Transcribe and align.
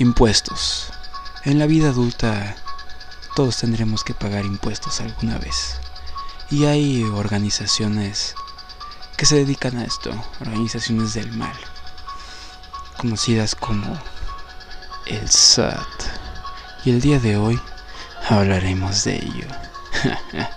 Impuestos. 0.00 0.86
En 1.44 1.58
la 1.58 1.66
vida 1.66 1.90
adulta 1.90 2.56
todos 3.36 3.58
tendremos 3.58 4.02
que 4.02 4.14
pagar 4.14 4.46
impuestos 4.46 4.98
alguna 5.02 5.36
vez. 5.36 5.78
Y 6.50 6.64
hay 6.64 7.02
organizaciones 7.02 8.34
que 9.18 9.26
se 9.26 9.36
dedican 9.36 9.76
a 9.76 9.84
esto, 9.84 10.10
organizaciones 10.40 11.12
del 11.12 11.30
mal, 11.32 11.52
conocidas 12.96 13.54
como 13.54 14.00
el 15.04 15.28
SAT. 15.28 15.86
Y 16.86 16.92
el 16.92 17.02
día 17.02 17.18
de 17.18 17.36
hoy 17.36 17.60
hablaremos 18.26 19.04
de 19.04 19.16
ello. 19.16 19.48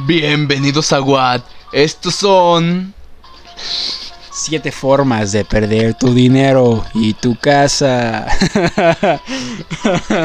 Bienvenidos 0.00 0.92
a 0.92 1.00
Watt. 1.00 1.42
Estos 1.72 2.14
son. 2.16 2.92
Siete 4.50 4.72
formas 4.72 5.30
de 5.30 5.44
perder 5.44 5.94
tu 5.94 6.12
dinero 6.12 6.84
y 6.92 7.14
tu 7.14 7.36
casa. 7.36 8.26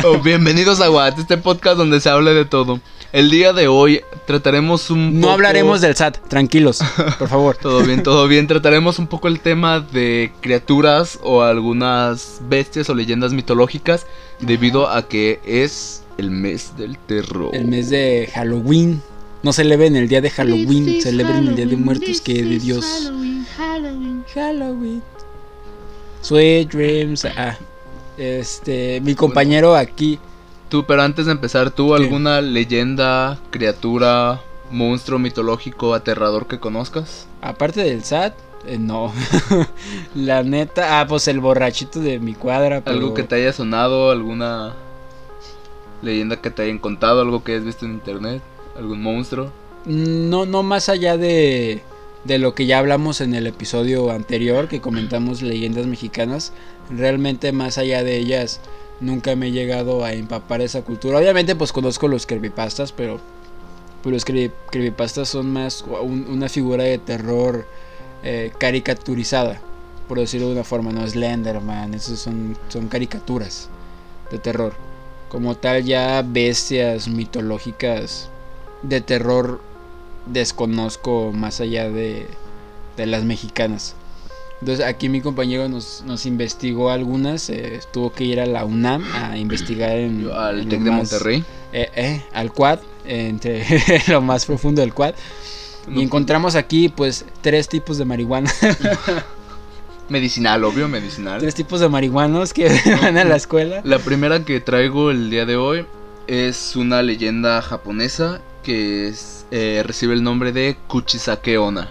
Oh, 0.03 0.17
bienvenidos 0.17 0.81
a 0.81 0.89
Watt, 0.89 1.19
este 1.19 1.37
podcast 1.37 1.77
donde 1.77 2.01
se 2.01 2.09
habla 2.09 2.31
de 2.31 2.43
todo. 2.43 2.79
El 3.13 3.29
día 3.29 3.53
de 3.53 3.67
hoy 3.67 4.01
trataremos 4.25 4.89
un 4.89 5.13
No 5.19 5.21
poco- 5.21 5.33
hablaremos 5.33 5.79
del 5.81 5.95
SAT, 5.95 6.27
tranquilos, 6.27 6.79
por 7.19 7.29
favor. 7.29 7.55
Todo 7.61 7.83
bien, 7.83 8.01
todo 8.01 8.27
bien. 8.27 8.47
Trataremos 8.47 8.97
un 8.97 9.05
poco 9.05 9.27
el 9.27 9.41
tema 9.41 9.79
de 9.79 10.31
criaturas 10.41 11.19
o 11.21 11.43
algunas 11.43 12.39
bestias 12.49 12.89
o 12.89 12.95
leyendas 12.95 13.31
mitológicas 13.31 14.07
debido 14.39 14.89
a 14.89 15.07
que 15.07 15.39
es 15.45 16.01
el 16.17 16.31
mes 16.31 16.75
del 16.77 16.97
terror. 16.97 17.55
El 17.55 17.65
mes 17.65 17.91
de 17.91 18.27
Halloween. 18.33 19.03
No 19.43 19.53
celebren 19.53 19.95
el 19.95 20.07
día 20.07 20.21
de 20.21 20.31
Halloween, 20.31 20.99
celebren 20.99 21.47
el 21.49 21.55
día 21.55 21.67
de 21.67 21.77
muertos 21.77 22.19
que 22.21 22.33
de 22.41 22.57
Dios. 22.57 22.83
Halloween, 23.03 23.45
Halloween. 23.55 24.14
Halloween. 24.33 25.01
Sweet 26.21 26.69
dreams. 26.71 27.25
Ah, 27.25 27.57
este, 28.17 28.99
mi 29.01 29.15
compañero 29.15 29.75
aquí. 29.75 30.19
Tú, 30.69 30.85
pero 30.85 31.03
antes 31.03 31.27
de 31.27 31.31
empezar, 31.33 31.69
¿tú 31.71 31.89
¿Qué? 31.89 32.03
alguna 32.03 32.41
leyenda, 32.41 33.39
criatura, 33.51 34.41
monstruo 34.71 35.19
mitológico 35.19 35.93
aterrador 35.93 36.47
que 36.47 36.59
conozcas? 36.59 37.27
Aparte 37.41 37.83
del 37.83 38.03
SAT, 38.03 38.33
eh, 38.65 38.77
no. 38.79 39.13
La 40.15 40.41
neta, 40.43 40.99
ah, 40.99 41.07
pues 41.07 41.27
el 41.27 41.39
borrachito 41.39 41.99
de 41.99 42.19
mi 42.19 42.33
cuadra. 42.33 42.81
pero- 42.81 42.97
Algo 42.97 43.13
que 43.13 43.23
te 43.23 43.35
haya 43.35 43.53
sonado, 43.53 44.09
alguna 44.09 44.73
leyenda 46.01 46.41
que 46.41 46.49
te 46.49 46.63
hayan 46.63 46.79
contado, 46.79 47.21
algo 47.21 47.43
que 47.43 47.53
hayas 47.53 47.65
visto 47.65 47.85
en 47.85 47.93
internet, 47.93 48.41
algún 48.77 49.01
monstruo. 49.01 49.51
No, 49.85 50.45
no 50.47 50.63
más 50.63 50.89
allá 50.89 51.15
de, 51.15 51.83
de 52.25 52.39
lo 52.39 52.55
que 52.55 52.65
ya 52.65 52.79
hablamos 52.79 53.21
en 53.21 53.33
el 53.35 53.47
episodio 53.47 54.11
anterior, 54.11 54.67
que 54.67 54.81
comentamos 54.81 55.41
leyendas 55.41 55.85
mexicanas. 55.85 56.51
Realmente 56.89 57.51
más 57.51 57.77
allá 57.77 58.03
de 58.03 58.17
ellas, 58.17 58.59
nunca 58.99 59.35
me 59.35 59.47
he 59.47 59.51
llegado 59.51 60.03
a 60.03 60.13
empapar 60.13 60.61
esa 60.61 60.81
cultura. 60.81 61.19
Obviamente 61.19 61.55
pues 61.55 61.71
conozco 61.71 62.07
los 62.07 62.25
creepypastas, 62.25 62.91
pero, 62.91 63.19
pero 64.03 64.13
los 64.15 64.25
creepy- 64.25 64.51
creepypastas 64.71 65.29
son 65.29 65.51
más 65.53 65.83
un- 65.83 66.27
una 66.29 66.49
figura 66.49 66.83
de 66.83 66.97
terror 66.97 67.67
eh, 68.23 68.51
caricaturizada, 68.57 69.61
por 70.07 70.17
decirlo 70.19 70.47
de 70.47 70.53
una 70.53 70.63
forma. 70.63 70.91
No 70.91 71.07
Slenderman, 71.07 71.93
esos 71.93 72.19
son, 72.19 72.57
son 72.69 72.87
caricaturas 72.87 73.69
de 74.31 74.39
terror. 74.39 74.73
Como 75.29 75.55
tal 75.55 75.83
ya 75.83 76.23
bestias 76.25 77.07
mitológicas 77.07 78.29
de 78.81 79.01
terror 79.01 79.61
desconozco 80.27 81.31
más 81.33 81.59
allá 81.61 81.89
de, 81.89 82.27
de 82.97 83.05
las 83.05 83.23
mexicanas. 83.23 83.95
Entonces 84.61 84.85
aquí 84.85 85.09
mi 85.09 85.21
compañero 85.21 85.67
nos, 85.67 86.03
nos 86.05 86.25
investigó 86.25 86.89
algunas, 86.89 87.49
eh, 87.49 87.81
tuvo 87.91 88.13
que 88.13 88.23
ir 88.23 88.39
a 88.39 88.45
la 88.45 88.63
UNAM 88.65 89.03
a 89.13 89.37
investigar 89.37 89.91
en, 89.91 90.23
Yo, 90.23 90.39
al 90.39 90.67
Tec 90.67 90.79
de 90.79 90.89
más- 90.91 91.11
Monterrey. 91.11 91.43
eh, 91.73 91.89
eh, 91.95 92.23
al 92.33 92.51
quad, 92.53 92.79
entre 93.05 93.65
lo 94.07 94.21
más 94.21 94.45
profundo 94.45 94.81
del 94.81 94.93
quad. 94.93 95.13
No, 95.87 95.99
Y 95.99 96.03
encontramos 96.03 96.55
aquí 96.55 96.89
pues 96.89 97.25
tres 97.41 97.67
tipos 97.67 97.97
de 97.97 98.05
marihuana, 98.05 98.51
Medicinal, 100.09 100.63
obvio, 100.63 100.87
medicinal. 100.87 101.39
tres 101.39 101.55
tipos 101.55 101.79
de 101.79 101.89
marihuanos 101.89 102.53
que 102.53 102.69
van 103.01 103.17
a 103.17 103.23
la 103.23 103.35
escuela. 103.35 103.81
La 103.83 103.97
primera 103.99 104.43
que 104.45 104.59
traigo 104.61 105.09
el 105.09 105.29
día 105.31 105.45
de 105.45 105.57
hoy 105.57 105.85
es 106.27 106.75
una 106.75 107.01
leyenda 107.01 107.61
japonesa 107.61 108.39
que 108.65 109.07
es- 109.07 109.45
eh, 109.51 109.81
recibe 109.85 110.13
el 110.15 110.23
nombre 110.23 110.51
de 110.51 110.75
Kuchisake 110.87 111.57
Onna. 111.57 111.87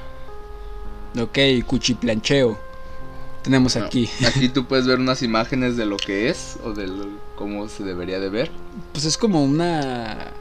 Ok, 1.19 1.39
cuchiplancheo. 1.67 2.59
Tenemos 3.43 3.77
No, 3.77 3.85
aquí. 3.85 4.11
Aquí 4.27 4.49
tú 4.49 4.65
puedes 4.69 4.87
ver 4.87 4.99
unas 4.99 5.23
imágenes 5.23 5.77
de 5.77 5.87
lo 5.87 5.97
que 5.97 6.29
es 6.29 6.57
o 6.65 6.73
de 6.73 6.89
lo- 6.89 7.07
cómo 7.37 7.69
se 7.69 7.85
debería 7.85 8.19
de 8.19 8.29
ver. 8.29 8.51
Pues 8.93 9.05
es 9.05 9.17
como 9.17 9.45
una... 9.45 10.33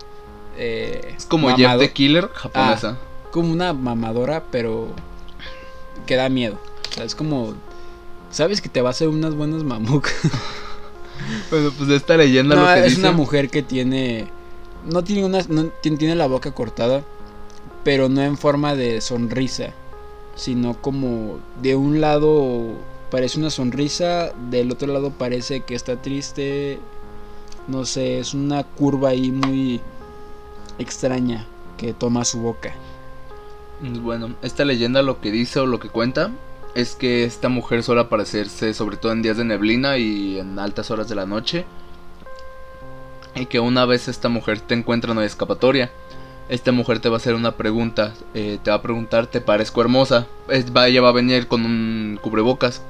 eh, 0.58 1.14
Es 1.18 1.26
como 1.26 1.56
Jeff 1.56 1.78
the 1.80 1.92
Killer 1.92 2.30
japonesa. 2.34 2.98
como 3.32 3.52
una 3.52 3.74
mamadora, 3.74 4.44
pero 4.52 4.88
que 6.08 6.16
da 6.16 6.28
miedo. 6.30 6.60
O 6.90 6.94
sea, 6.94 7.04
es 7.04 7.14
como. 7.16 7.54
Sabes 8.32 8.62
que 8.62 8.70
te 8.70 8.82
va 8.82 8.90
a 8.90 8.92
hacer 8.92 9.08
unas 9.08 9.36
buenas 9.36 9.64
mamucas. 9.64 10.14
Bueno, 11.50 11.72
pues 11.78 11.90
esta 11.92 12.18
leyenda 12.18 12.56
No, 12.56 12.62
lo 12.62 12.74
que 12.74 12.80
es 12.82 12.86
dice 12.86 13.00
una 13.00 13.12
mujer 13.12 13.50
que 13.50 13.62
tiene. 13.62 14.28
No 14.86 15.04
tiene 15.04 15.26
una. 15.26 15.44
Tiene, 15.82 16.16
la 16.16 16.28
boca 16.28 16.52
cortada, 16.52 17.04
pero 17.84 18.10
no 18.10 18.22
en 18.22 18.38
forma 18.38 18.76
de 18.76 19.02
sonrisa, 19.02 19.74
sino 20.36 20.76
como 20.82 21.40
de 21.62 21.76
un 21.76 22.02
lado 22.02 22.74
parece 23.10 23.40
una 23.40 23.50
sonrisa, 23.50 24.34
del 24.50 24.72
otro 24.72 24.92
lado 24.92 25.12
parece 25.12 25.62
que 25.62 25.76
está 25.76 26.02
triste. 26.02 26.80
No 27.68 27.86
sé, 27.86 28.20
es 28.20 28.34
una 28.34 28.64
curva 28.64 29.10
ahí 29.10 29.32
muy 29.32 29.80
extraña 30.80 31.48
que 31.78 31.94
toma 31.94 32.26
su 32.26 32.40
boca. 32.40 32.74
Bueno, 33.82 34.36
esta 34.42 34.66
leyenda 34.66 35.02
lo 35.02 35.20
que 35.20 35.32
dice 35.32 35.60
o 35.60 35.66
lo 35.66 35.80
que 35.80 35.90
cuenta 35.90 36.32
es 36.76 36.96
que 36.96 37.24
esta 37.24 37.50
mujer 37.50 37.84
suele 37.84 38.02
aparecerse 38.02 38.74
sobre 38.74 38.98
todo 38.98 39.12
en 39.12 39.22
días 39.22 39.38
de 39.38 39.46
neblina 39.46 39.98
y 39.98 40.40
en 40.40 40.58
altas 40.58 40.90
horas 40.92 41.08
de 41.08 41.16
la 41.16 41.26
noche. 41.26 41.66
Y 43.36 43.46
que 43.48 43.60
una 43.60 43.86
vez 43.86 44.08
esta 44.08 44.30
mujer 44.30 44.60
te 44.62 44.74
encuentra 44.76 45.14
no 45.14 45.22
hay 45.22 45.28
escapatoria. 45.28 45.92
Esta 46.50 46.72
mujer 46.72 47.00
te 47.00 47.10
va 47.10 47.16
a 47.16 47.18
hacer 47.18 47.36
una 47.36 47.54
pregunta. 47.54 48.14
eh, 48.34 48.60
te 48.64 48.70
va 48.70 48.78
a 48.78 48.82
preguntar, 48.82 49.28
¿te 49.28 49.42
parezco 49.42 49.82
hermosa? 49.82 50.28
Es- 50.50 50.76
va, 50.76 50.88
ella 50.88 51.02
va 51.02 51.10
a 51.10 51.14
venir 51.14 51.48
con 51.48 51.66
un 51.66 52.20
cubrebocas. 52.22 52.82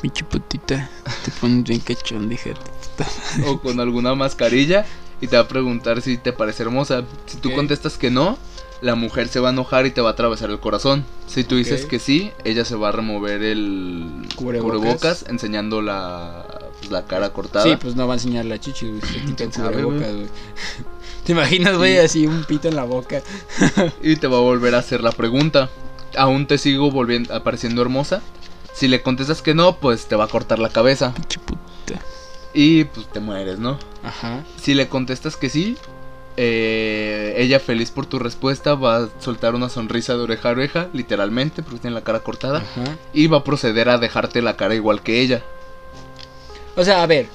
Pinche 0.00 0.24
putita, 0.24 0.90
te 1.24 1.30
pones 1.40 1.62
bien 1.64 1.80
cachón, 1.80 2.28
dije. 2.28 2.54
o 3.46 3.60
con 3.60 3.78
alguna 3.78 4.14
mascarilla. 4.14 4.84
Y 5.20 5.28
te 5.28 5.36
va 5.36 5.42
a 5.42 5.48
preguntar 5.48 6.02
si 6.02 6.16
te 6.18 6.32
parece 6.32 6.64
hermosa. 6.64 7.04
Si 7.26 7.36
tú 7.36 7.52
contestas 7.54 7.96
que 7.96 8.10
no, 8.10 8.36
la 8.80 8.96
mujer 8.96 9.28
se 9.28 9.38
va 9.38 9.50
a 9.50 9.52
enojar 9.52 9.86
y 9.86 9.92
te 9.92 10.00
va 10.00 10.08
a 10.08 10.12
atravesar 10.14 10.50
el 10.50 10.58
corazón. 10.58 11.04
Si 11.28 11.44
tú 11.44 11.54
dices 11.54 11.86
que 11.86 12.00
sí, 12.00 12.32
ella 12.42 12.64
se 12.64 12.74
va 12.74 12.88
a 12.88 12.92
remover 12.92 13.40
el 13.44 14.26
Cubrebocas. 14.34 14.80
cubrebocas, 14.80 15.24
enseñando 15.28 15.80
la, 15.80 16.51
pues, 16.82 16.92
la 16.92 17.06
cara 17.06 17.32
cortada. 17.32 17.64
Sí, 17.64 17.76
pues 17.80 17.96
no 17.96 18.06
va 18.06 18.14
a 18.14 18.16
enseñar 18.16 18.44
la 18.44 18.58
chichi, 18.58 18.88
güey. 18.88 19.00
Se 19.00 19.20
quita 19.20 19.28
el 19.28 19.34
¿Quién 19.36 19.52
sabe, 19.52 19.82
cubrebocas, 19.82 20.14
güey. 20.14 20.28
¿Te 21.24 21.32
imaginas, 21.32 21.76
güey, 21.76 21.98
así 21.98 22.26
un 22.26 22.44
pito 22.44 22.68
en 22.68 22.76
la 22.76 22.84
boca? 22.84 23.22
Y 24.02 24.16
te 24.16 24.26
va 24.26 24.38
a 24.38 24.40
volver 24.40 24.74
a 24.74 24.78
hacer 24.78 25.02
la 25.02 25.12
pregunta. 25.12 25.70
¿Aún 26.16 26.46
te 26.46 26.58
sigo 26.58 26.90
volviendo 26.90 27.34
apareciendo 27.34 27.80
hermosa? 27.80 28.22
Si 28.74 28.88
le 28.88 29.02
contestas 29.02 29.42
que 29.42 29.54
no, 29.54 29.76
pues 29.76 30.06
te 30.06 30.16
va 30.16 30.24
a 30.24 30.28
cortar 30.28 30.58
la 30.58 30.68
cabeza. 30.68 31.14
Puta. 31.44 32.00
Y 32.52 32.84
pues 32.84 33.06
te 33.08 33.20
mueres, 33.20 33.58
¿no? 33.58 33.78
Ajá. 34.02 34.42
Si 34.60 34.74
le 34.74 34.88
contestas 34.88 35.36
que 35.36 35.48
sí, 35.48 35.76
eh, 36.36 37.34
ella 37.36 37.60
feliz 37.60 37.90
por 37.90 38.06
tu 38.06 38.18
respuesta 38.18 38.74
va 38.74 38.96
a 38.96 39.08
soltar 39.20 39.54
una 39.54 39.68
sonrisa 39.68 40.14
de 40.14 40.22
oreja 40.22 40.48
a 40.48 40.52
oreja, 40.52 40.88
literalmente, 40.92 41.62
porque 41.62 41.80
tiene 41.80 41.94
la 41.94 42.04
cara 42.04 42.20
cortada, 42.20 42.58
Ajá. 42.58 42.96
y 43.12 43.26
va 43.26 43.38
a 43.38 43.44
proceder 43.44 43.88
a 43.88 43.98
dejarte 43.98 44.40
la 44.42 44.56
cara 44.56 44.74
igual 44.74 45.02
que 45.02 45.20
ella. 45.20 45.42
O 46.76 46.84
sea, 46.84 47.02
a 47.02 47.06
ver. 47.06 47.26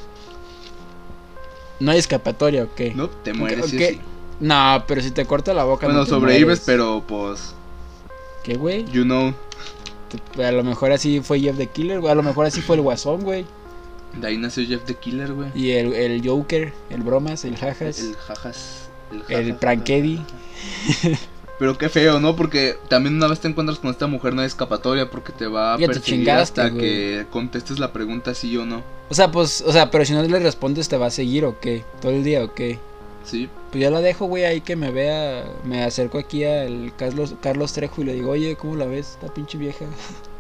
No 1.80 1.92
hay 1.92 2.00
escapatoria, 2.00 2.64
¿o 2.64 2.74
qué? 2.76 2.94
No, 2.96 3.08
te 3.10 3.34
mueres 3.34 3.60
Ok, 3.66 3.70
sí 3.70 3.78
o 3.78 3.80
ok. 3.88 3.92
sí. 3.92 4.02
No, 4.40 4.84
pero 4.88 5.02
si 5.02 5.12
te 5.12 5.26
corta 5.26 5.54
la 5.54 5.64
boca. 5.64 5.86
Bueno, 5.88 6.00
no 6.00 6.06
te 6.06 6.12
sobrevives, 6.12 6.46
mueres. 6.46 6.64
pero 6.66 7.04
pues, 7.08 7.54
¿Qué, 8.44 8.56
güey? 8.56 8.86
you 8.92 9.04
know, 9.04 9.34
Te- 10.36 10.46
A 10.46 10.52
lo 10.52 10.64
mejor 10.64 10.92
así 10.92 11.20
fue 11.22 11.40
Jeff 11.40 11.58
the 11.58 11.68
Killer, 11.68 12.00
güey. 12.00 12.12
A 12.12 12.16
lo 12.16 12.24
mejor 12.24 12.46
así 12.46 12.62
fue 12.62 12.76
el 12.78 12.82
Guasón, 12.82 13.22
güey. 13.24 13.46
de 14.16 14.28
ahí 14.28 14.38
nació 14.38 14.66
Jeff 14.66 14.84
the 14.86 14.96
Killer, 14.96 15.34
güey. 15.34 15.50
Y 15.54 15.72
el, 15.72 15.94
el 15.94 16.28
Joker, 16.28 16.74
el 16.90 17.02
Bromas, 17.04 17.46
el 17.46 17.58
Jajas, 17.58 18.00
El 18.00 18.16
jajas. 18.16 18.90
El, 19.12 19.18
el 19.36 19.44
jajas. 19.46 19.60
Prankedy. 19.60 20.22
Pero 21.60 21.78
qué 21.78 21.90
feo, 21.90 22.20
¿no? 22.20 22.36
Porque 22.36 22.78
también 22.88 23.16
una 23.16 23.28
vez 23.28 23.40
te 23.40 23.48
encuentras 23.48 23.80
con 23.80 23.90
esta 23.90 24.06
mujer 24.08 24.34
no 24.36 24.42
hay 24.42 24.48
escapatoria 24.48 25.10
porque 25.10 25.32
te 25.34 25.48
va 25.48 25.74
a 25.74 25.78
Ya 25.80 25.88
te 25.88 25.94
perseguir 25.94 26.30
hasta 26.32 26.70
güey. 26.70 26.82
que 26.82 27.26
contestes 27.32 27.80
la 27.80 27.92
pregunta 27.94 28.36
sí 28.36 28.56
o 28.58 28.66
no. 28.66 28.84
O 29.10 29.16
sea, 29.16 29.32
pues, 29.32 29.62
o 29.66 29.72
sea, 29.72 29.90
pero 29.90 30.06
si 30.06 30.14
no 30.14 30.22
le 30.22 30.40
respondes, 30.40 30.88
¿te 30.88 30.98
va 30.98 31.08
a 31.08 31.12
seguir 31.12 31.46
o 31.46 31.60
qué? 31.60 31.84
¿Todo 32.02 32.12
el 32.12 32.24
día 32.24 32.44
o 32.44 32.54
qué? 32.54 32.78
Sí. 33.24 33.50
Pues 33.72 33.82
ya 33.82 33.90
la 33.90 34.02
dejo, 34.02 34.26
güey, 34.26 34.46
ahí 34.46 34.62
que 34.62 34.76
me 34.76 34.92
vea. 34.92 35.46
Me 35.64 35.84
acerco 35.84 36.20
aquí 36.20 36.44
al 36.44 36.94
Carlos, 36.96 37.34
Carlos 37.42 37.74
Trejo 37.74 38.02
y 38.02 38.06
le 38.06 38.14
digo, 38.14 38.32
oye, 38.32 38.56
¿cómo 38.56 38.76
la 38.76 38.86
ves? 38.86 39.18
Esta 39.20 39.34
pinche 39.34 39.58
vieja. 39.58 39.86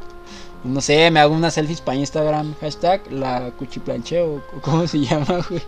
no 0.63 0.81
sé, 0.81 1.09
me 1.11 1.19
hago 1.19 1.33
unas 1.33 1.53
selfies 1.55 1.81
para 1.81 1.97
Instagram, 1.97 2.53
hashtag 2.61 3.11
la 3.11 3.51
cuchiplancheo, 3.57 4.35
o 4.55 4.61
cómo 4.61 4.87
se 4.87 4.99
llama, 5.05 5.45
güey. 5.49 5.61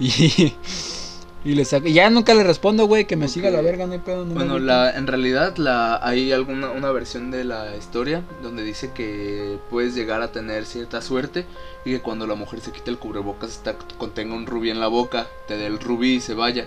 Y, 0.00 0.54
y 1.44 1.54
le 1.54 1.64
saco, 1.64 1.86
ya 1.86 2.10
nunca 2.10 2.34
le 2.34 2.42
respondo, 2.42 2.86
güey, 2.86 3.06
que 3.06 3.16
me 3.16 3.28
siga 3.28 3.50
la 3.50 3.60
verga, 3.60 3.86
no 3.86 3.92
hay 3.92 4.00
pedo. 4.00 4.24
no 4.24 4.34
Bueno, 4.34 4.58
la, 4.58 4.90
en 4.90 5.06
realidad 5.06 5.56
la, 5.56 6.04
hay 6.04 6.32
alguna 6.32 6.70
una 6.70 6.90
versión 6.90 7.30
de 7.30 7.44
la 7.44 7.76
historia 7.76 8.22
donde 8.42 8.64
dice 8.64 8.90
que 8.92 9.58
puedes 9.70 9.94
llegar 9.94 10.20
a 10.20 10.32
tener 10.32 10.66
cierta 10.66 11.00
suerte 11.00 11.46
y 11.84 11.92
que 11.92 12.00
cuando 12.00 12.26
la 12.26 12.34
mujer 12.34 12.60
se 12.60 12.72
quite 12.72 12.90
el 12.90 12.98
cubrebocas 12.98 13.50
está, 13.50 13.76
contenga 13.98 14.34
un 14.34 14.46
rubí 14.46 14.70
en 14.70 14.80
la 14.80 14.88
boca, 14.88 15.28
te 15.46 15.56
dé 15.56 15.66
el 15.66 15.78
rubí 15.78 16.14
y 16.14 16.20
se 16.20 16.34
vaya. 16.34 16.66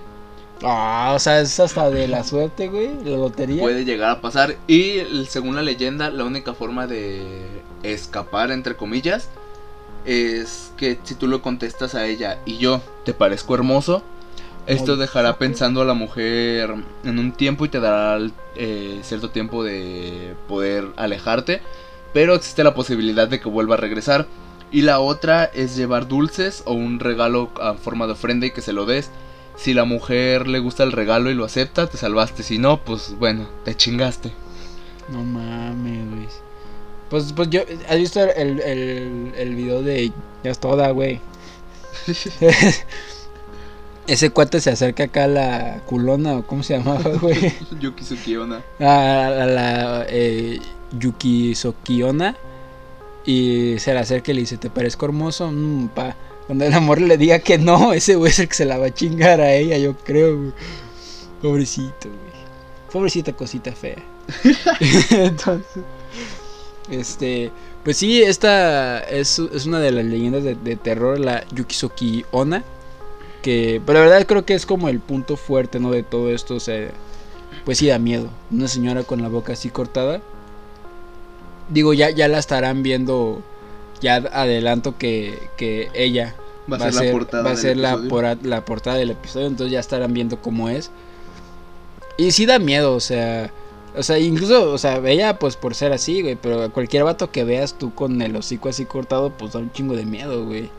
Ah, 0.63 1.13
o 1.15 1.19
sea, 1.19 1.41
es 1.41 1.59
hasta 1.59 1.89
de 1.89 2.07
la 2.07 2.23
suerte, 2.23 2.67
güey, 2.69 2.91
la 3.03 3.17
lotería. 3.17 3.61
Puede 3.61 3.83
llegar 3.83 4.11
a 4.11 4.21
pasar 4.21 4.55
y 4.67 5.01
según 5.27 5.55
la 5.55 5.63
leyenda 5.63 6.09
la 6.11 6.23
única 6.23 6.53
forma 6.53 6.87
de 6.87 7.61
escapar 7.83 8.51
entre 8.51 8.75
comillas 8.75 9.27
es 10.05 10.71
que 10.77 10.97
si 11.03 11.15
tú 11.15 11.27
lo 11.27 11.41
contestas 11.41 11.93
a 11.95 12.05
ella 12.05 12.39
y 12.45 12.57
yo 12.57 12.81
te 13.05 13.13
parezco 13.13 13.53
hermoso, 13.55 14.03
esto 14.71 14.95
dejará 14.97 15.37
pensando 15.37 15.81
a 15.81 15.85
la 15.85 15.93
mujer 15.93 16.73
en 17.03 17.19
un 17.19 17.31
tiempo 17.31 17.65
y 17.65 17.69
te 17.69 17.79
dará 17.79 18.25
eh, 18.55 18.99
cierto 19.03 19.29
tiempo 19.29 19.63
de 19.63 20.35
poder 20.47 20.87
alejarte, 20.95 21.61
pero 22.13 22.35
existe 22.35 22.63
la 22.63 22.73
posibilidad 22.73 23.27
de 23.27 23.39
que 23.39 23.49
vuelva 23.49 23.75
a 23.75 23.77
regresar. 23.77 24.27
Y 24.71 24.83
la 24.83 24.99
otra 24.99 25.45
es 25.45 25.75
llevar 25.75 26.07
dulces 26.07 26.63
o 26.65 26.73
un 26.73 26.99
regalo 26.99 27.51
a 27.61 27.73
forma 27.73 28.05
de 28.07 28.13
ofrenda 28.13 28.45
y 28.45 28.51
que 28.51 28.61
se 28.61 28.71
lo 28.71 28.85
des. 28.85 29.11
Si 29.57 29.73
la 29.73 29.83
mujer 29.83 30.47
le 30.47 30.59
gusta 30.59 30.83
el 30.83 30.93
regalo 30.93 31.29
y 31.29 31.33
lo 31.33 31.43
acepta, 31.43 31.87
te 31.87 31.97
salvaste. 31.97 32.41
Si 32.41 32.57
no, 32.57 32.81
pues 32.81 33.15
bueno, 33.19 33.49
te 33.65 33.75
chingaste. 33.75 34.31
No 35.09 35.23
mames, 35.23 36.09
güey. 36.09 36.27
Pues, 37.09 37.33
pues 37.33 37.49
yo, 37.49 37.61
¿has 37.89 37.97
visto 37.97 38.21
el, 38.21 38.61
el, 38.61 39.33
el 39.35 39.55
video 39.55 39.81
de 39.81 40.13
Ya 40.43 40.51
es 40.51 40.59
toda, 40.59 40.91
güey? 40.91 41.19
Ese 44.07 44.31
cuate 44.31 44.59
se 44.59 44.71
acerca 44.71 45.05
acá 45.05 45.25
a 45.25 45.27
la 45.27 45.81
culona, 45.85 46.37
o 46.37 46.47
cómo 46.47 46.63
se 46.63 46.77
llamaba, 46.77 47.09
güey. 47.21 47.53
Yuki 47.79 48.03
Tsukiona. 48.03 48.63
A, 48.79 49.27
a 49.27 49.45
la 49.45 50.05
eh, 50.09 50.59
Yuki 50.97 51.55
Sokiona. 51.55 52.35
Y 53.25 53.75
se 53.77 53.93
le 53.93 53.99
acerca 53.99 54.31
y 54.31 54.35
le 54.35 54.41
dice, 54.41 54.57
¿te 54.57 54.69
parezco 54.69 55.05
hermoso? 55.05 55.51
Mm, 55.51 55.89
pa. 55.89 56.15
Cuando 56.47 56.65
el 56.65 56.73
amor 56.73 56.99
le 56.99 57.17
diga 57.17 57.39
que 57.39 57.57
no, 57.57 57.93
ese 57.93 58.15
güey 58.15 58.31
es 58.31 58.39
el 58.39 58.47
que 58.47 58.55
se 58.55 58.65
la 58.65 58.77
va 58.77 58.87
a 58.87 58.93
chingar 58.93 59.39
a 59.39 59.53
ella, 59.53 59.77
yo 59.77 59.95
creo, 59.95 60.35
güey. 60.35 60.53
Pobrecito, 61.41 62.09
güey. 62.09 62.41
Pobrecita 62.91 63.33
cosita 63.33 63.71
fea. 63.71 64.03
Entonces, 65.11 65.83
este, 66.89 67.51
pues 67.83 67.97
sí, 67.97 68.21
esta 68.21 68.99
es, 68.99 69.39
es 69.39 69.65
una 69.65 69.79
de 69.79 69.91
las 69.91 70.05
leyendas 70.05 70.43
de, 70.43 70.55
de 70.55 70.75
terror, 70.75 71.19
la 71.19 71.45
Yukisoki 71.53 72.25
Ona. 72.31 72.63
Que, 73.41 73.81
pero 73.85 73.99
la 73.99 74.05
verdad 74.05 74.27
creo 74.27 74.45
que 74.45 74.53
es 74.53 74.65
como 74.65 74.87
el 74.89 74.99
punto 74.99 75.35
fuerte, 75.37 75.79
¿no? 75.79 75.91
De 75.91 76.03
todo 76.03 76.29
esto, 76.29 76.55
o 76.55 76.59
sea, 76.59 76.89
pues 77.65 77.77
sí 77.79 77.87
da 77.87 77.97
miedo. 77.99 78.29
Una 78.51 78.67
señora 78.67 79.03
con 79.03 79.21
la 79.21 79.29
boca 79.29 79.53
así 79.53 79.69
cortada. 79.69 80.21
Digo, 81.69 81.93
ya, 81.93 82.09
ya 82.09 82.27
la 82.27 82.37
estarán 82.39 82.83
viendo, 82.83 83.41
ya 84.01 84.15
adelanto 84.15 84.97
que, 84.97 85.39
que 85.57 85.89
ella 85.93 86.35
Va 86.71 86.77
a 86.77 86.91
ser 86.91 87.05
la 87.05 87.11
portada. 87.11 87.43
va 87.43 87.49
a 87.49 87.53
del 87.53 87.61
ser 87.61 87.77
la, 87.77 87.89
episodio. 87.91 88.09
pora- 88.09 88.37
la 88.43 88.65
portada 88.65 88.97
del 88.97 89.11
episodio, 89.11 89.47
entonces 89.47 89.71
ya 89.71 89.79
estarán 89.79 90.13
viendo 90.13 90.41
cómo 90.41 90.69
es. 90.69 90.91
Y 92.17 92.31
sí 92.31 92.45
da 92.45 92.59
miedo, 92.59 92.93
o 92.93 92.99
sea, 92.99 93.51
o 93.97 94.03
sea, 94.03 94.19
incluso, 94.19 94.71
o 94.71 94.77
sea, 94.77 94.97
ella 95.05 95.39
pues 95.39 95.55
por 95.55 95.75
ser 95.75 95.93
así, 95.93 96.21
güey, 96.21 96.35
pero 96.35 96.71
cualquier 96.71 97.03
vato 97.05 97.31
que 97.31 97.43
veas 97.43 97.73
tú 97.77 97.93
con 97.95 98.21
el 98.21 98.35
hocico 98.35 98.69
así 98.69 98.85
cortado, 98.85 99.31
pues 99.31 99.53
da 99.53 99.59
un 99.59 99.71
chingo 99.71 99.95
de 99.95 100.05
miedo, 100.05 100.45
güey. 100.45 100.69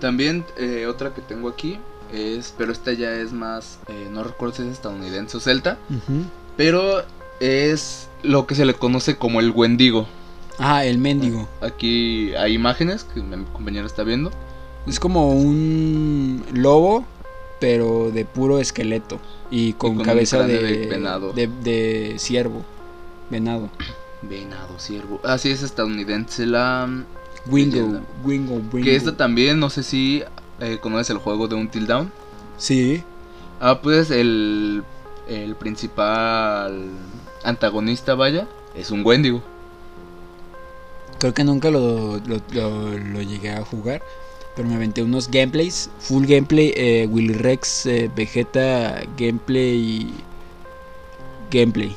También 0.00 0.44
eh, 0.56 0.86
otra 0.86 1.12
que 1.14 1.20
tengo 1.20 1.48
aquí 1.48 1.78
es, 2.12 2.54
pero 2.56 2.72
esta 2.72 2.92
ya 2.92 3.12
es 3.14 3.32
más, 3.32 3.78
eh, 3.88 4.08
no 4.10 4.22
recuerdo 4.24 4.54
si 4.54 4.62
es 4.62 4.68
estadounidense 4.68 5.36
o 5.36 5.40
celta, 5.40 5.78
pero 6.56 7.02
es 7.40 8.08
lo 8.22 8.46
que 8.46 8.54
se 8.54 8.64
le 8.64 8.74
conoce 8.74 9.16
como 9.16 9.40
el 9.40 9.50
Wendigo. 9.50 10.06
Ah, 10.58 10.84
el 10.84 10.98
mendigo. 10.98 11.48
Aquí 11.60 12.34
hay 12.34 12.54
imágenes 12.54 13.04
que 13.04 13.20
mi 13.20 13.44
compañero 13.46 13.86
está 13.86 14.02
viendo. 14.02 14.30
Es 14.86 14.98
como 14.98 15.30
un 15.30 16.44
lobo, 16.52 17.04
pero 17.60 18.10
de 18.10 18.24
puro 18.24 18.58
esqueleto 18.58 19.20
y 19.50 19.74
con, 19.74 19.98
cabeza 20.02 20.42
de, 20.42 20.62
de 20.62 20.86
venado. 20.86 21.32
de, 21.32 21.46
de 21.46 22.16
ciervo, 22.18 22.64
venado. 23.30 23.68
Venado, 24.22 24.78
ciervo. 24.78 25.20
Así 25.22 25.50
es 25.50 25.62
estadounidense 25.62 26.46
la... 26.46 26.88
Wingo, 27.46 28.00
wingo, 28.24 28.54
wingo. 28.54 28.82
Que 28.84 28.94
esta 28.96 29.16
también, 29.16 29.58
no 29.58 29.70
sé 29.70 29.82
si 29.82 30.22
eh, 30.60 30.78
conoces 30.80 31.10
el 31.10 31.18
juego 31.18 31.48
de 31.48 31.54
Until 31.54 31.86
Dawn. 31.86 32.12
Sí. 32.58 33.02
Ah, 33.60 33.80
pues 33.82 34.10
el, 34.10 34.82
el 35.28 35.54
principal 35.56 36.90
antagonista, 37.44 38.14
vaya, 38.14 38.46
es 38.74 38.90
un 38.90 39.04
Wendigo. 39.04 39.42
Creo 41.18 41.34
que 41.34 41.42
nunca 41.44 41.70
lo, 41.70 42.18
lo, 42.26 42.40
lo- 42.52 42.98
lo 42.98 43.22
llegué 43.22 43.50
a 43.50 43.64
jugar. 43.64 44.02
Pero 44.54 44.68
me 44.68 44.74
aventé 44.74 45.02
unos 45.02 45.30
gameplays. 45.30 45.88
Full 46.00 46.26
gameplay. 46.26 46.72
Eh, 46.76 47.06
Willy 47.10 47.32
Rex, 47.32 47.86
eh, 47.86 48.10
Vegeta, 48.14 49.00
gameplay. 49.16 50.12
Gameplay. 51.50 51.94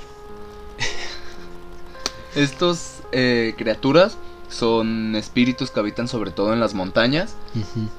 Estos 2.35 2.99
eh, 3.11 3.53
criaturas 3.57 4.17
son 4.51 5.15
espíritus 5.15 5.71
que 5.71 5.79
habitan 5.79 6.07
sobre 6.07 6.31
todo 6.31 6.53
en 6.53 6.59
las 6.59 6.73
montañas. 6.73 7.35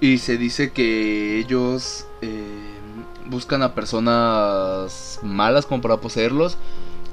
Y 0.00 0.18
se 0.18 0.36
dice 0.36 0.70
que 0.70 1.38
ellos 1.38 2.06
eh, 2.20 2.78
buscan 3.26 3.62
a 3.62 3.74
personas 3.74 5.18
malas 5.22 5.66
como 5.66 5.82
para 5.82 5.96
poseerlos. 5.98 6.56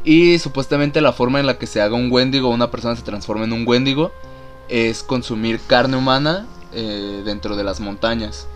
Y 0.03 0.39
supuestamente 0.39 1.01
la 1.01 1.13
forma 1.13 1.39
en 1.39 1.45
la 1.45 1.57
que 1.57 1.67
se 1.67 1.81
haga 1.81 1.95
un 1.95 2.11
Wendigo 2.11 2.49
o 2.49 2.53
una 2.53 2.71
persona 2.71 2.95
se 2.95 3.01
transforma 3.01 3.43
en 3.45 3.53
un 3.53 3.67
Wendigo 3.67 4.11
es 4.69 5.03
consumir 5.03 5.59
carne 5.67 5.97
humana 5.97 6.45
eh, 6.73 7.21
dentro 7.25 7.55
de 7.55 7.63
las 7.63 7.79
montañas. 7.79 8.47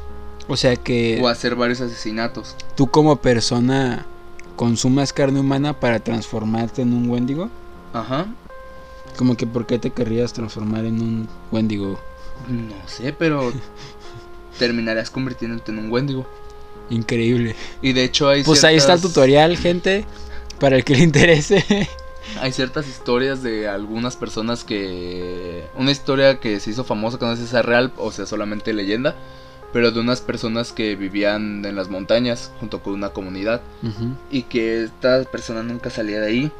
O 0.48 0.56
sea 0.58 0.76
que 0.76 1.20
O 1.22 1.28
hacer 1.28 1.56
varios 1.56 1.82
asesinatos. 1.82 2.56
tú 2.76 2.88
como 2.88 3.16
persona 3.18 4.06
consumas 4.56 5.14
carne 5.14 5.40
humana 5.40 5.74
para 5.80 6.00
transformarte 6.00 6.82
en 6.82 6.94
un 6.94 7.10
Wendigo. 7.10 7.50
Ajá. 7.94 8.28
Como 9.18 9.38
que 9.38 9.46
¿por 9.46 9.66
qué 9.66 9.80
te 9.80 9.92
querrías 9.92 10.34
transformar 10.34 10.86
en 10.86 11.02
un 11.02 11.30
Wendigo? 11.52 12.00
No 12.48 12.76
sé, 12.88 13.14
pero 13.14 13.52
terminarías 14.60 15.10
convirtiéndote 15.10 15.72
en 15.72 15.80
un 15.80 15.92
Wendigo. 15.92 16.28
Increíble. 16.90 17.56
Y 17.82 17.94
de 17.94 18.04
hecho 18.04 18.30
hay 18.30 18.44
Pues 18.44 18.64
ahí 18.64 18.76
está 18.76 18.94
el 18.94 19.02
tutorial, 19.02 19.58
gente. 19.58 20.06
Para 20.60 20.76
el 20.76 20.84
que 20.84 20.96
le 20.96 21.04
interese. 21.04 21.66
Hay 22.40 22.52
ciertas 22.52 22.88
historias 22.88 23.44
de 23.44 23.68
algunas 23.68 24.16
personas 24.16 24.64
que... 24.64 25.66
Una 25.78 25.92
historia 25.92 26.40
que 26.40 26.60
se 26.60 26.72
hizo 26.72 26.84
famosa, 26.84 27.20
que 27.20 27.26
no 27.26 27.36
sé 27.36 27.44
si 27.44 27.48
sea 27.50 27.62
real 27.62 27.92
o 27.98 28.12
sea 28.12 28.26
solamente 28.26 28.74
leyenda, 28.74 29.16
pero 29.72 29.92
de 29.92 30.00
unas 30.00 30.22
personas 30.22 30.72
que 30.72 30.96
vivían 30.96 31.66
en 31.66 31.76
las 31.76 31.90
montañas 31.90 32.52
junto 32.60 32.82
con 32.82 32.94
una 32.94 33.10
comunidad 33.10 33.62
y 34.32 34.44
que 34.44 34.86
esta 34.86 35.24
persona 35.26 35.64
nunca 35.64 35.90
salía 35.90 36.22
de 36.22 36.28
ahí 36.28 36.52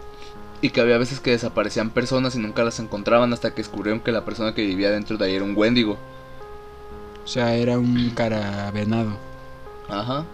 y 0.64 0.72
que 0.72 0.82
había 0.82 0.98
veces 0.98 1.20
que 1.20 1.32
desaparecían 1.32 1.92
personas 1.92 2.36
y 2.36 2.40
nunca 2.40 2.64
las 2.64 2.80
encontraban 2.80 3.34
hasta 3.34 3.54
que 3.54 3.62
descubrieron 3.62 4.02
que 4.02 4.12
la 4.14 4.26
persona 4.26 4.56
que 4.56 4.66
vivía 4.66 4.92
dentro 4.92 5.18
de 5.18 5.26
ahí 5.26 5.36
era 5.36 5.46
un 5.46 5.56
Wendigo. 5.58 6.00
O 7.24 7.28
sea, 7.28 7.56
era 7.56 7.80
un 7.80 8.12
caravenado. 8.12 9.22
Ajá, 9.88 10.32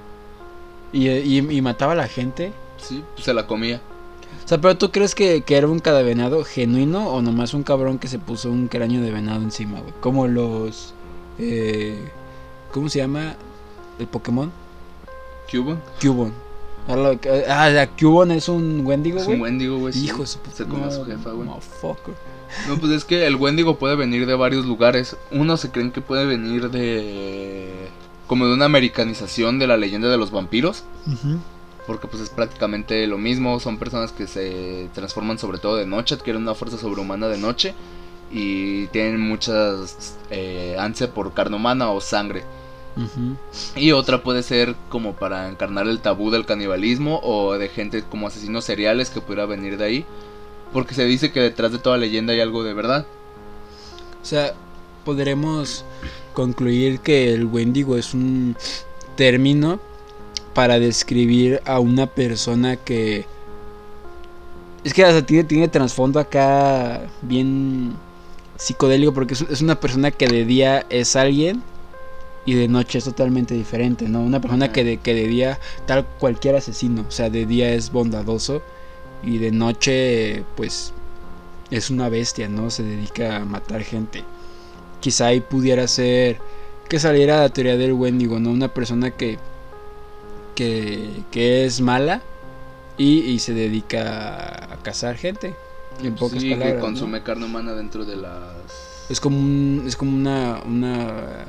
Y, 0.91 1.09
y, 1.09 1.37
y 1.39 1.61
mataba 1.61 1.93
a 1.93 1.95
la 1.95 2.07
gente. 2.07 2.59
sí, 2.77 3.09
pues 3.15 3.25
se 3.25 3.33
la 3.33 3.47
comía. 3.47 3.83
O 4.45 4.47
sea, 4.47 4.59
pero 4.59 4.77
tú 4.77 4.91
crees 4.91 5.15
que, 5.15 5.43
que 5.43 5.57
era 5.57 5.67
un 5.67 5.79
cadavenado 5.79 6.43
genuino 6.43 7.09
o 7.09 7.21
nomás 7.21 7.53
un 7.53 7.63
cabrón 7.63 7.99
que 7.99 8.07
se 8.07 8.19
puso 8.19 8.51
un 8.51 8.67
cráneo 8.67 9.01
de 9.01 9.11
venado 9.11 9.41
encima, 9.43 9.79
güey. 9.81 9.93
Como 9.99 10.27
los. 10.27 10.95
Eh, 11.37 12.13
¿Cómo 12.71 12.89
se 12.89 12.99
llama? 12.99 13.37
El 13.99 14.07
Pokémon. 14.07 14.53
Cubon 15.51 15.83
Cubone. 16.01 16.33
Ah, 16.89 17.87
Cubone 17.99 18.37
es 18.37 18.49
un 18.49 18.85
Wendigo, 18.85 19.19
es 19.19 19.25
güey. 19.25 19.35
un 19.37 19.41
Wendigo, 19.43 19.77
güey. 19.77 19.97
Hijo 19.97 20.21
de 20.21 20.27
su 20.27 20.39
puta 20.39 20.55
Se 20.57 20.65
come 20.65 20.85
a 20.85 20.91
su 20.91 21.05
jefa, 21.05 21.31
güey. 21.31 21.47
motherfucker. 21.47 22.15
No, 22.67 22.77
pues 22.79 22.91
es 22.91 23.05
que 23.05 23.27
el 23.27 23.35
Wendigo 23.35 23.77
puede 23.77 23.95
venir 23.95 24.25
de 24.25 24.33
varios 24.33 24.65
lugares. 24.65 25.15
Uno 25.31 25.55
se 25.57 25.69
creen 25.69 25.91
que 25.91 26.01
puede 26.01 26.25
venir 26.25 26.71
de. 26.71 27.69
como 28.27 28.47
de 28.47 28.53
una 28.53 28.65
americanización 28.65 29.59
de 29.59 29.67
la 29.67 29.77
leyenda 29.77 30.09
de 30.09 30.17
los 30.17 30.31
vampiros. 30.31 30.83
Porque 31.85 32.07
pues 32.07 32.23
es 32.23 32.29
prácticamente 32.29 33.05
lo 33.07 33.17
mismo. 33.19 33.59
Son 33.59 33.77
personas 33.77 34.11
que 34.11 34.25
se 34.27 34.89
transforman 34.93 35.37
sobre 35.37 35.59
todo 35.59 35.75
de 35.75 35.85
noche, 35.85 36.15
adquieren 36.15 36.41
una 36.41 36.55
fuerza 36.55 36.77
sobrehumana 36.77 37.27
de 37.27 37.37
noche. 37.37 37.73
Y 38.31 38.87
tienen 38.87 39.19
muchas 39.21 40.17
eh, 40.31 40.75
ansia 40.79 41.11
por 41.13 41.33
carne 41.33 41.55
humana 41.55 41.91
o 41.91 42.01
sangre. 42.01 42.43
Y 43.75 43.91
otra 43.91 44.23
puede 44.23 44.43
ser 44.43 44.75
como 44.89 45.13
para 45.13 45.49
encarnar 45.49 45.87
el 45.87 45.99
tabú 45.99 46.31
del 46.31 46.45
canibalismo 46.45 47.19
o 47.23 47.57
de 47.57 47.69
gente 47.69 48.03
como 48.03 48.27
asesinos 48.27 48.65
seriales 48.65 49.09
que 49.09 49.21
pudiera 49.21 49.45
venir 49.45 49.77
de 49.77 49.85
ahí. 49.85 50.05
Porque 50.73 50.93
se 50.93 51.05
dice 51.05 51.31
que 51.31 51.39
detrás 51.39 51.71
de 51.71 51.79
toda 51.79 51.97
leyenda 51.97 52.33
hay 52.33 52.41
algo 52.41 52.63
de 52.63 52.73
verdad. 52.73 53.05
O 54.21 54.25
sea, 54.25 54.53
podremos 55.05 55.85
concluir 56.33 56.99
que 56.99 57.33
el 57.33 57.45
Wendigo 57.45 57.97
es 57.97 58.13
un 58.13 58.55
término 59.15 59.79
para 60.53 60.79
describir 60.79 61.61
a 61.65 61.79
una 61.79 62.07
persona 62.07 62.75
que... 62.75 63.25
Es 64.83 64.93
que 64.93 65.03
o 65.03 65.11
sea, 65.11 65.25
tiene, 65.25 65.43
tiene 65.43 65.67
trasfondo 65.67 66.19
acá 66.19 67.01
bien 67.21 67.93
psicodélico 68.57 69.13
porque 69.13 69.33
es 69.33 69.61
una 69.61 69.79
persona 69.79 70.11
que 70.11 70.27
de 70.27 70.45
día 70.45 70.85
es 70.89 71.15
alguien 71.15 71.63
y 72.45 72.53
de 72.53 72.67
noche 72.67 72.97
es 72.97 73.03
totalmente 73.03 73.53
diferente, 73.53 74.07
¿no? 74.07 74.21
Una 74.21 74.39
persona 74.41 74.71
que 74.71 74.83
de, 74.83 74.97
que 74.97 75.13
de 75.13 75.27
día, 75.27 75.59
tal 75.85 76.05
cualquier 76.05 76.55
asesino, 76.55 77.05
o 77.07 77.11
sea, 77.11 77.29
de 77.29 77.45
día 77.45 77.73
es 77.73 77.91
bondadoso 77.91 78.61
y 79.23 79.37
de 79.37 79.51
noche, 79.51 80.43
pues, 80.55 80.93
es 81.69 81.89
una 81.89 82.09
bestia, 82.09 82.49
¿no? 82.49 82.69
Se 82.69 82.83
dedica 82.83 83.37
a 83.37 83.45
matar 83.45 83.83
gente. 83.83 84.23
Quizá 84.99 85.27
ahí 85.27 85.41
pudiera 85.41 85.87
ser 85.87 86.37
que 86.89 86.99
saliera 86.99 87.41
la 87.41 87.49
teoría 87.49 87.77
del 87.77 87.93
Wendigo, 87.93 88.39
¿no? 88.39 88.49
Una 88.49 88.73
persona 88.73 89.11
que, 89.11 89.37
que, 90.55 91.23
que 91.31 91.65
es 91.65 91.81
mala 91.81 92.21
y, 92.97 93.19
y 93.19 93.39
se 93.39 93.53
dedica 93.53 94.73
a 94.73 94.77
cazar 94.81 95.15
gente. 95.17 95.55
En 96.01 96.15
pocas 96.15 96.41
sí, 96.41 96.49
palabras. 96.51 96.71
que 96.71 96.79
¿no? 96.79 96.85
consume 96.85 97.23
carne 97.23 97.45
humana 97.45 97.73
dentro 97.73 98.05
de 98.05 98.15
las... 98.15 99.05
Es 99.09 99.19
como 99.19 99.37
un, 99.37 99.83
es 99.85 99.95
como 99.95 100.15
una 100.15 100.61
una 100.65 101.45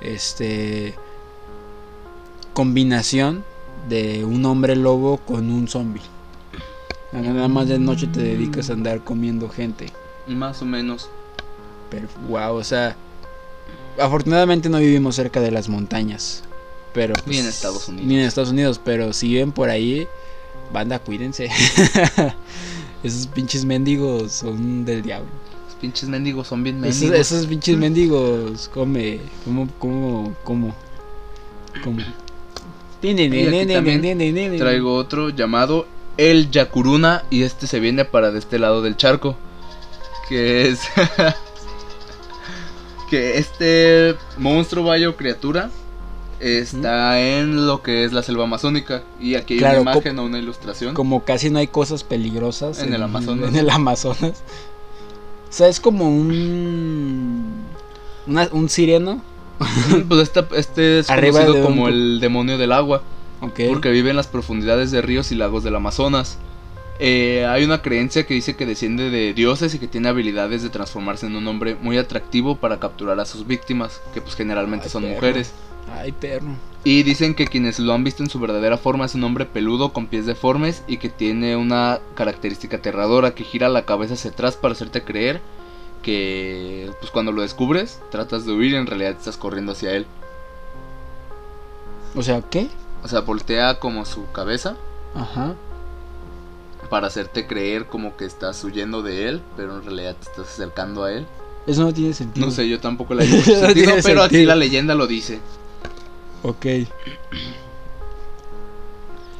este 0.00 0.94
combinación 2.52 3.44
de 3.88 4.24
un 4.24 4.44
hombre 4.44 4.76
lobo 4.76 5.18
con 5.18 5.50
un 5.50 5.68
zombie. 5.68 6.02
Nada 7.12 7.48
más 7.48 7.68
de 7.68 7.78
noche 7.78 8.06
te 8.06 8.20
dedicas 8.20 8.68
a 8.70 8.74
andar 8.74 9.02
comiendo 9.02 9.48
gente. 9.48 9.92
Más 10.26 10.60
o 10.60 10.64
menos. 10.64 11.08
Pero 11.90 12.08
wow, 12.28 12.56
o 12.56 12.64
sea, 12.64 12.96
afortunadamente 13.98 14.68
no 14.68 14.78
vivimos 14.78 15.16
cerca 15.16 15.40
de 15.40 15.50
las 15.50 15.68
montañas. 15.68 16.42
Pero 16.92 17.14
Ni 17.26 17.38
en 17.38 17.44
pues, 17.44 17.54
Estados 17.54 17.88
Unidos. 17.88 18.06
Ni 18.06 18.14
en 18.16 18.22
Estados 18.22 18.50
Unidos, 18.50 18.80
pero 18.82 19.12
si 19.12 19.28
viven 19.28 19.52
por 19.52 19.68
ahí, 19.68 20.08
banda, 20.72 20.98
cuídense. 20.98 21.48
Esos 23.02 23.26
pinches 23.28 23.64
mendigos 23.64 24.32
son 24.32 24.84
del 24.84 25.02
diablo. 25.02 25.28
Pinches 25.80 26.08
mendigos 26.08 26.48
son 26.48 26.62
bien 26.62 26.84
Esos, 26.84 27.02
mendigos. 27.02 27.32
esos 27.32 27.46
pinches 27.46 27.76
mendigos, 27.76 28.68
come. 28.72 29.20
¿Cómo? 30.44 30.74
Y 33.02 33.20
aquí 33.20 33.72
también 33.72 34.58
Traigo 34.58 34.94
otro 34.94 35.28
llamado 35.30 35.86
El 36.16 36.50
Yakuruna 36.50 37.24
y 37.30 37.42
este 37.42 37.66
se 37.66 37.80
viene 37.80 38.04
para 38.04 38.30
de 38.30 38.38
este 38.38 38.58
lado 38.58 38.82
del 38.82 38.96
charco. 38.96 39.36
Que 40.28 40.68
es... 40.68 40.80
que 43.10 43.38
este 43.38 44.16
monstruo 44.38 44.84
vaya 44.84 45.08
o 45.08 45.16
criatura 45.16 45.70
está 46.40 47.20
en 47.20 47.66
lo 47.66 47.82
que 47.82 48.04
es 48.04 48.12
la 48.12 48.22
selva 48.22 48.44
amazónica. 48.44 49.04
Y 49.20 49.34
aquí 49.36 49.54
hay 49.54 49.60
Claro, 49.60 49.82
una 49.82 49.92
imagen 49.92 50.18
o 50.18 50.24
una 50.24 50.38
ilustración. 50.38 50.94
Como 50.94 51.24
casi 51.24 51.50
no 51.50 51.58
hay 51.58 51.68
cosas 51.68 52.04
peligrosas 52.04 52.80
En 52.80 52.92
el 52.92 53.02
Amazonas. 53.02 53.48
En 53.50 53.56
el 53.56 53.70
Amazonas. 53.70 54.42
O 55.56 55.58
sea, 55.58 55.68
es 55.68 55.80
como 55.80 56.06
un. 56.10 57.50
una- 58.26 58.50
un 58.52 58.68
sireno. 58.68 59.22
pues 60.06 60.20
esta- 60.20 60.46
este 60.54 60.98
es 60.98 61.08
Arriba 61.10 61.40
conocido 61.40 61.66
un 61.66 61.72
como 61.72 61.88
el 61.88 62.20
demonio 62.20 62.58
del 62.58 62.72
agua. 62.72 63.02
Porque 63.40 63.90
vive 63.90 64.10
en 64.10 64.16
las 64.16 64.26
profundidades 64.26 64.90
de 64.90 65.00
ríos 65.00 65.32
y 65.32 65.34
lagos 65.34 65.64
del 65.64 65.74
Amazonas. 65.76 66.36
Eh, 66.98 67.44
hay 67.46 67.64
una 67.64 67.82
creencia 67.82 68.26
que 68.26 68.34
dice 68.34 68.56
que 68.56 68.66
desciende 68.66 69.10
de 69.10 69.34
dioses 69.34 69.74
y 69.74 69.78
que 69.78 69.88
tiene 69.88 70.08
habilidades 70.08 70.62
de 70.62 70.70
transformarse 70.70 71.26
en 71.26 71.36
un 71.36 71.46
hombre 71.46 71.74
muy 71.74 71.98
atractivo 71.98 72.56
para 72.56 72.78
capturar 72.80 73.20
a 73.20 73.26
sus 73.26 73.46
víctimas, 73.46 74.00
que 74.14 74.20
pues 74.20 74.34
generalmente 74.34 74.86
Ay, 74.86 74.90
son 74.90 75.02
perro. 75.02 75.14
mujeres. 75.14 75.52
Ay, 75.92 76.12
perro. 76.12 76.48
Y 76.84 77.02
dicen 77.02 77.34
que 77.34 77.46
quienes 77.46 77.78
lo 77.78 77.92
han 77.92 78.04
visto 78.04 78.22
en 78.22 78.30
su 78.30 78.38
verdadera 78.38 78.78
forma 78.78 79.06
es 79.06 79.14
un 79.14 79.24
hombre 79.24 79.44
peludo 79.44 79.92
con 79.92 80.06
pies 80.06 80.24
deformes 80.24 80.82
y 80.86 80.98
que 80.98 81.08
tiene 81.08 81.56
una 81.56 82.00
característica 82.14 82.76
aterradora 82.78 83.34
que 83.34 83.44
gira 83.44 83.68
la 83.68 83.84
cabeza 83.84 84.14
hacia 84.14 84.30
atrás 84.30 84.56
para 84.56 84.72
hacerte 84.72 85.02
creer 85.02 85.40
que 86.02 86.90
pues 87.00 87.10
cuando 87.10 87.32
lo 87.32 87.42
descubres 87.42 88.00
tratas 88.10 88.46
de 88.46 88.52
huir 88.52 88.72
y 88.72 88.76
en 88.76 88.86
realidad 88.86 89.12
estás 89.12 89.36
corriendo 89.36 89.72
hacia 89.72 89.92
él. 89.92 90.06
O 92.14 92.22
sea, 92.22 92.40
¿qué? 92.40 92.68
O 93.02 93.08
sea, 93.08 93.20
voltea 93.20 93.78
como 93.80 94.04
su 94.04 94.30
cabeza 94.30 94.76
Ajá. 95.14 95.54
Para 96.86 97.06
hacerte 97.08 97.46
creer 97.46 97.86
como 97.86 98.16
que 98.16 98.24
estás 98.24 98.62
huyendo 98.64 99.02
de 99.02 99.28
él, 99.28 99.42
pero 99.56 99.76
en 99.76 99.84
realidad 99.84 100.16
te 100.16 100.30
estás 100.30 100.48
acercando 100.48 101.04
a 101.04 101.12
él. 101.12 101.26
Eso 101.66 101.82
no 101.82 101.92
tiene 101.92 102.12
sentido. 102.14 102.46
No 102.46 102.52
sé, 102.52 102.68
yo 102.68 102.80
tampoco 102.80 103.14
le 103.16 103.24
digo 103.26 103.38
No 103.38 103.42
sentido, 103.44 103.72
tiene 103.72 104.02
pero 104.02 104.22
aquí 104.22 104.44
la 104.44 104.56
leyenda 104.56 104.94
lo 104.94 105.06
dice. 105.06 105.40
Ok. 106.42 106.66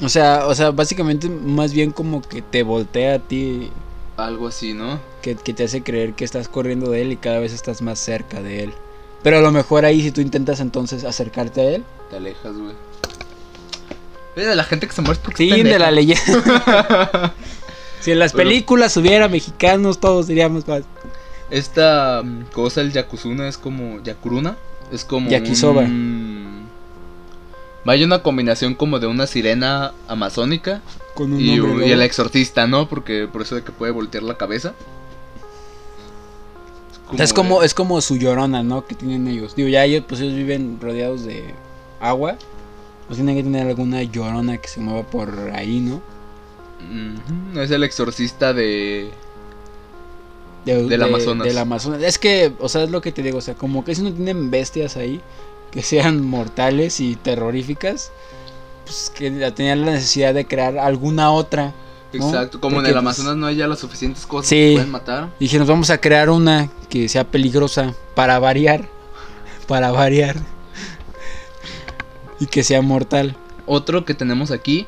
O 0.03 0.09
sea, 0.09 0.47
o 0.47 0.55
sea, 0.55 0.71
básicamente 0.73 1.29
más 1.29 1.73
bien 1.73 1.91
como 1.91 2.21
que 2.21 2.43
te 2.43 2.62
voltea 2.62 3.15
a 3.15 3.19
ti, 3.19 3.71
Algo 4.17 4.49
así, 4.49 4.75
¿no? 4.75 5.00
que, 5.23 5.37
que 5.37 5.55
te 5.55 5.65
hace 5.65 5.83
creer 5.83 6.12
que 6.15 6.25
estás 6.25 6.49
corriendo 6.49 6.91
de 6.91 7.03
él 7.03 7.12
y 7.12 7.17
cada 7.17 7.38
vez 7.38 7.53
estás 7.53 7.81
más 7.81 7.99
cerca 7.99 8.43
de 8.43 8.65
él. 8.65 8.75
Pero 9.23 9.38
a 9.38 9.41
lo 9.41 9.50
mejor 9.53 9.85
ahí 9.85 10.03
si 10.03 10.11
tú 10.12 10.21
intentas 10.21 10.61
entonces 10.61 11.05
acercarte 11.05 11.61
a 11.61 11.71
él. 11.76 11.85
Te 12.11 12.17
alejas, 12.17 12.57
güey. 12.57 12.75
De 14.37 14.55
la 14.55 14.64
gente 14.64 14.87
que 14.87 14.93
se 14.93 15.02
muere 15.02 15.19
porque 15.25 15.45
Sí, 15.45 15.50
pendeja. 15.50 15.73
de 15.75 15.78
la 15.78 15.90
leyenda. 15.90 17.35
si 18.00 18.12
en 18.12 18.19
las 18.19 18.33
películas 18.35 18.97
hubiera 18.99 19.28
mexicanos, 19.28 19.99
todos 19.99 20.26
diríamos 20.26 20.69
más. 20.69 20.83
Esta 21.50 22.23
mm, 22.23 22.43
cosa, 22.52 22.83
el 22.83 22.93
Yakuzuna, 22.93 23.49
es 23.49 23.57
como. 23.57 24.02
Yakuruna. 24.02 24.57
Es 24.93 25.05
como. 25.05 25.31
Yakisoba. 25.31 25.83
un- 25.83 26.66
Vaya 27.85 28.05
una 28.05 28.23
combinación 28.23 28.75
como 28.75 28.99
de 28.99 29.07
una 29.07 29.28
sirena 29.28 29.93
amazónica 30.09 30.81
Con 31.14 31.33
un 31.33 31.40
y, 31.40 31.55
y 31.87 31.93
el 31.93 32.02
exorcista, 32.02 32.66
¿no? 32.66 32.88
Porque 32.88 33.28
por 33.33 33.43
eso 33.43 33.55
de 33.55 33.62
que 33.62 33.71
puede 33.73 33.93
voltear 33.93 34.25
la 34.25 34.37
cabeza. 34.37 34.75
es 37.16 37.33
como, 37.33 37.61
de- 37.61 37.66
es 37.66 37.75
como 37.75 38.00
su 38.00 38.16
llorona, 38.16 38.62
¿no? 38.64 38.85
Que 38.87 38.97
tienen 38.97 39.28
ellos. 39.28 39.55
Digo, 39.55 39.69
ya 39.69 39.85
ellos, 39.85 40.05
pues 40.07 40.21
ellos 40.21 40.35
viven 40.35 40.78
rodeados 40.81 41.25
de 41.25 41.55
agua. 42.00 42.37
Pues 43.06 43.16
tienen 43.18 43.36
que 43.36 43.42
tener 43.42 43.66
alguna 43.66 44.02
llorona 44.02 44.58
que 44.58 44.68
se 44.68 44.80
mueva 44.80 45.02
por 45.04 45.32
ahí, 45.54 45.80
¿no? 45.80 45.96
Ujú, 46.80 47.60
Es 47.60 47.70
el 47.70 47.84
exorcista 47.84 48.52
de. 48.52 49.10
De- 50.64 50.82
Del 50.88 50.98
de- 51.00 51.04
Amazonas. 51.04 51.46
Del 51.46 51.58
Amazonas. 51.58 52.02
Es 52.02 52.18
que, 52.18 52.52
o 52.58 52.68
sea, 52.68 52.82
es 52.82 52.90
lo 52.90 53.00
que 53.00 53.12
te 53.12 53.22
digo. 53.22 53.38
O 53.38 53.40
sea, 53.40 53.54
como 53.54 53.84
que 53.84 53.94
si 53.94 54.02
no 54.02 54.12
tienen 54.12 54.50
bestias 54.50 54.96
ahí 54.96 55.20
que 55.70 55.82
sean 55.82 56.25
mortales 56.25 57.00
y 57.00 57.14
terroríficas, 57.16 58.10
pues 58.84 59.12
que 59.14 59.30
tenían 59.52 59.84
la 59.84 59.92
necesidad 59.92 60.34
de 60.34 60.46
crear 60.46 60.78
alguna 60.78 61.30
otra. 61.30 61.72
¿no? 62.12 62.26
Exacto, 62.28 62.60
como 62.60 62.76
Porque, 62.76 62.90
en 62.90 62.96
el 62.96 63.02
pues, 63.02 63.18
Amazonas 63.18 63.36
no 63.36 63.46
hay 63.46 63.56
ya 63.56 63.66
las 63.68 63.78
suficientes 63.80 64.25
cosas 64.26 64.48
Sí. 64.48 64.56
que 64.56 64.72
pueden 64.75 64.90
matar. 64.90 65.28
Dije, 65.38 65.58
nos 65.58 65.68
vamos 65.68 65.90
a 65.90 65.98
crear 65.98 66.30
una 66.30 66.68
que 66.88 67.08
sea 67.08 67.25
peligrosa 67.25 67.94
para 68.14 68.38
variar. 68.38 68.88
Para 69.68 69.90
variar. 69.92 70.36
Y 72.40 72.47
que 72.47 72.62
sea 72.64 72.83
mortal. 72.83 73.37
Otro 73.66 74.05
que 74.05 74.14
tenemos 74.14 74.50
aquí 74.50 74.87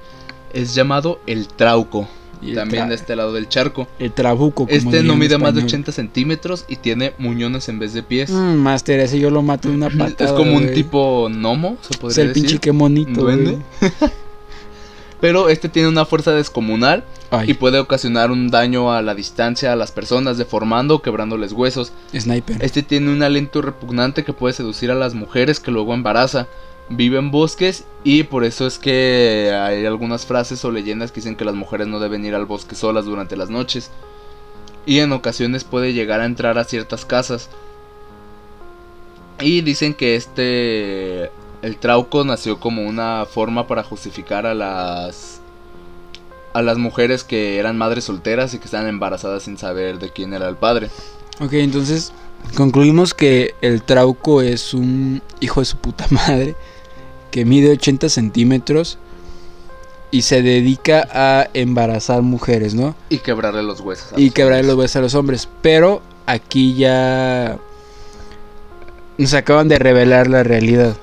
es 0.53 0.75
llamado 0.75 1.21
el 1.27 1.49
Trauco. 1.49 2.09
Y 2.41 2.55
también 2.55 2.89
de 2.89 2.95
este 2.95 3.17
lado 3.17 3.33
del 3.33 3.49
charco. 3.49 3.89
El 3.99 4.13
trabuco. 4.13 4.67
como 4.67 4.71
Este 4.71 5.03
no 5.03 5.17
mide 5.17 5.39
más 5.39 5.55
de 5.55 5.61
español. 5.61 5.67
80 5.81 5.93
centímetros 5.93 6.65
y 6.69 6.77
tiene 6.77 7.13
muñones 7.19 7.69
en 7.69 7.81
vez 7.81 7.95
de 7.95 8.05
pies. 8.05 8.31
Mm, 8.31 8.55
Master, 8.55 9.01
ese 9.01 9.19
yo 9.19 9.31
lo 9.31 9.43
mato 9.43 9.69
de 9.69 9.75
una 9.75 9.91
patada. 9.91 10.15
es 10.31 10.33
como 10.33 10.57
un 10.57 10.73
tipo 10.73 11.29
gnomo, 11.29 11.79
se 11.81 11.95
Es 11.95 11.97
podría 11.97 12.23
el 12.23 12.29
decir. 12.35 12.61
pinche 12.61 13.11
duende. 13.13 13.51
güey. 13.81 13.93
Pero 15.21 15.49
este 15.49 15.69
tiene 15.69 15.89
una 15.89 16.05
fuerza 16.05 16.31
descomunal 16.31 17.03
Ay, 17.31 17.51
y 17.51 17.55
puede 17.55 17.81
ocasionar 17.81 18.31
un 18.31 18.51
daño 18.51 18.93
a 18.93 19.03
la 19.03 19.17
distancia 19.17 19.73
a 19.73 19.77
las 19.77 19.91
personas, 19.91 20.39
deformando 20.39 20.95
o 20.95 21.03
quebrándoles 21.03 21.53
huesos. 21.53 21.93
sniper. 22.17 22.63
Este 22.63 22.85
tiene 22.85 23.11
un 23.13 23.23
aliento 23.25 23.61
repugnante 23.61 24.23
que 24.23 24.33
puede 24.33 24.55
seducir 24.55 24.93
a 24.93 24.95
las 24.95 25.15
mujeres 25.15 25.59
que 25.59 25.73
luego 25.73 25.93
embaraza. 25.93 26.47
Vive 26.91 27.19
en 27.19 27.31
bosques 27.31 27.85
y 28.03 28.23
por 28.23 28.45
eso 28.45 28.67
es 28.67 28.79
que 28.79 29.53
hay 29.55 29.85
algunas 29.85 30.25
frases 30.25 30.65
o 30.65 30.71
leyendas 30.71 31.13
que 31.13 31.17
dicen 31.21 31.37
que 31.37 31.45
las 31.45 31.55
mujeres 31.55 31.87
no 31.87 32.01
deben 32.01 32.25
ir 32.25 32.35
al 32.35 32.47
bosque 32.47 32.75
solas 32.75 33.05
durante 33.05 33.37
las 33.37 33.51
noches. 33.51 33.91
Y 34.87 35.01
en 35.01 35.13
ocasiones 35.13 35.65
puede 35.65 35.93
llegar 35.93 36.21
a 36.23 36.25
entrar 36.25 36.57
a 36.59 36.65
ciertas 36.65 37.05
casas. 37.05 37.51
Y 39.41 39.61
dicen 39.61 39.95
que 39.95 40.17
este... 40.17 41.31
El 41.61 41.77
trauco 41.79 42.25
nació 42.25 42.61
como 42.61 42.83
una 42.83 43.27
forma 43.27 43.67
para 43.67 43.83
justificar 43.83 44.47
a 44.47 44.55
las... 44.55 45.43
A 46.55 46.63
las 46.63 46.79
mujeres 46.79 47.23
que 47.23 47.59
eran 47.59 47.77
madres 47.77 48.05
solteras 48.05 48.55
y 48.55 48.59
que 48.59 48.65
estaban 48.65 48.89
embarazadas 48.89 49.43
sin 49.43 49.59
saber 49.59 49.99
de 49.99 50.11
quién 50.11 50.33
era 50.33 50.49
el 50.49 50.57
padre. 50.57 50.89
Ok, 51.41 51.53
entonces 51.53 52.13
concluimos 52.57 53.13
que 53.13 53.55
el 53.61 53.83
trauco 53.83 54.41
es 54.41 54.73
un 54.73 55.21
hijo 55.41 55.61
de 55.61 55.67
su 55.67 55.77
puta 55.77 56.07
madre 56.11 56.57
que 57.31 57.45
mide 57.45 57.73
80 57.73 58.09
centímetros 58.09 58.99
y 60.11 60.23
se 60.23 60.43
dedica 60.43 61.07
a 61.13 61.49
embarazar 61.53 62.23
mujeres, 62.23 62.75
¿no? 62.75 62.95
Y 63.09 63.19
quebrarle 63.19 63.63
los 63.63 63.81
huesos. 63.81 64.13
a 64.13 64.21
Y 64.21 64.27
los 64.27 64.35
quebrarle 64.35 64.63
los 64.63 64.73
hombres. 64.73 64.85
huesos 64.85 64.97
a 64.97 65.01
los 65.03 65.15
hombres. 65.15 65.49
Pero 65.61 66.03
aquí 66.27 66.75
ya 66.75 67.59
nos 69.19 69.35
acaban 69.35 69.69
de 69.69 69.79
revelar 69.79 70.29
la 70.29 70.43
realidad. 70.43 70.97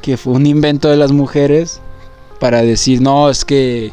Que 0.00 0.16
fue 0.16 0.34
un 0.34 0.46
invento 0.46 0.88
de 0.88 0.96
las 0.96 1.12
mujeres 1.12 1.80
para 2.38 2.62
decir, 2.62 3.00
no, 3.00 3.30
es 3.30 3.44
que 3.44 3.92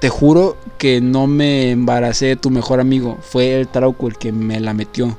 te 0.00 0.08
juro 0.08 0.56
que 0.78 1.00
no 1.00 1.26
me 1.26 1.70
embaracé 1.70 2.26
de 2.26 2.36
tu 2.36 2.50
mejor 2.50 2.80
amigo. 2.80 3.18
Fue 3.22 3.58
el 3.58 3.68
trauco 3.68 4.08
el 4.08 4.18
que 4.18 4.32
me 4.32 4.60
la 4.60 4.74
metió. 4.74 5.16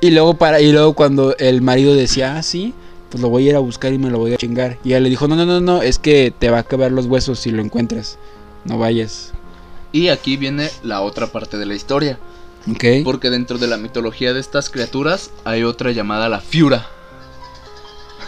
Y 0.00 0.10
luego, 0.10 0.34
para, 0.34 0.60
y 0.60 0.72
luego 0.72 0.94
cuando 0.94 1.36
el 1.38 1.62
marido 1.62 1.94
decía, 1.94 2.36
ah, 2.36 2.42
sí, 2.42 2.74
pues 3.12 3.20
lo 3.20 3.28
voy 3.28 3.46
a 3.46 3.50
ir 3.50 3.56
a 3.56 3.58
buscar 3.58 3.92
y 3.92 3.98
me 3.98 4.08
lo 4.08 4.18
voy 4.18 4.32
a 4.32 4.38
chingar. 4.38 4.78
Y 4.82 4.88
ella 4.88 5.00
le 5.00 5.10
dijo, 5.10 5.28
no, 5.28 5.36
no, 5.36 5.44
no, 5.44 5.60
no, 5.60 5.82
es 5.82 5.98
que 5.98 6.32
te 6.36 6.48
va 6.48 6.60
a 6.60 6.62
quebrar 6.62 6.92
los 6.92 7.04
huesos 7.04 7.38
si 7.38 7.50
lo 7.50 7.60
encuentras. 7.60 8.16
No 8.64 8.78
vayas. 8.78 9.32
Y 9.92 10.08
aquí 10.08 10.38
viene 10.38 10.70
la 10.82 11.02
otra 11.02 11.26
parte 11.26 11.58
de 11.58 11.66
la 11.66 11.74
historia. 11.74 12.18
Ok. 12.70 12.84
Porque 13.04 13.28
dentro 13.28 13.58
de 13.58 13.66
la 13.66 13.76
mitología 13.76 14.32
de 14.32 14.40
estas 14.40 14.70
criaturas 14.70 15.30
hay 15.44 15.62
otra 15.62 15.92
llamada 15.92 16.30
la 16.30 16.40
Fiura. 16.40 16.86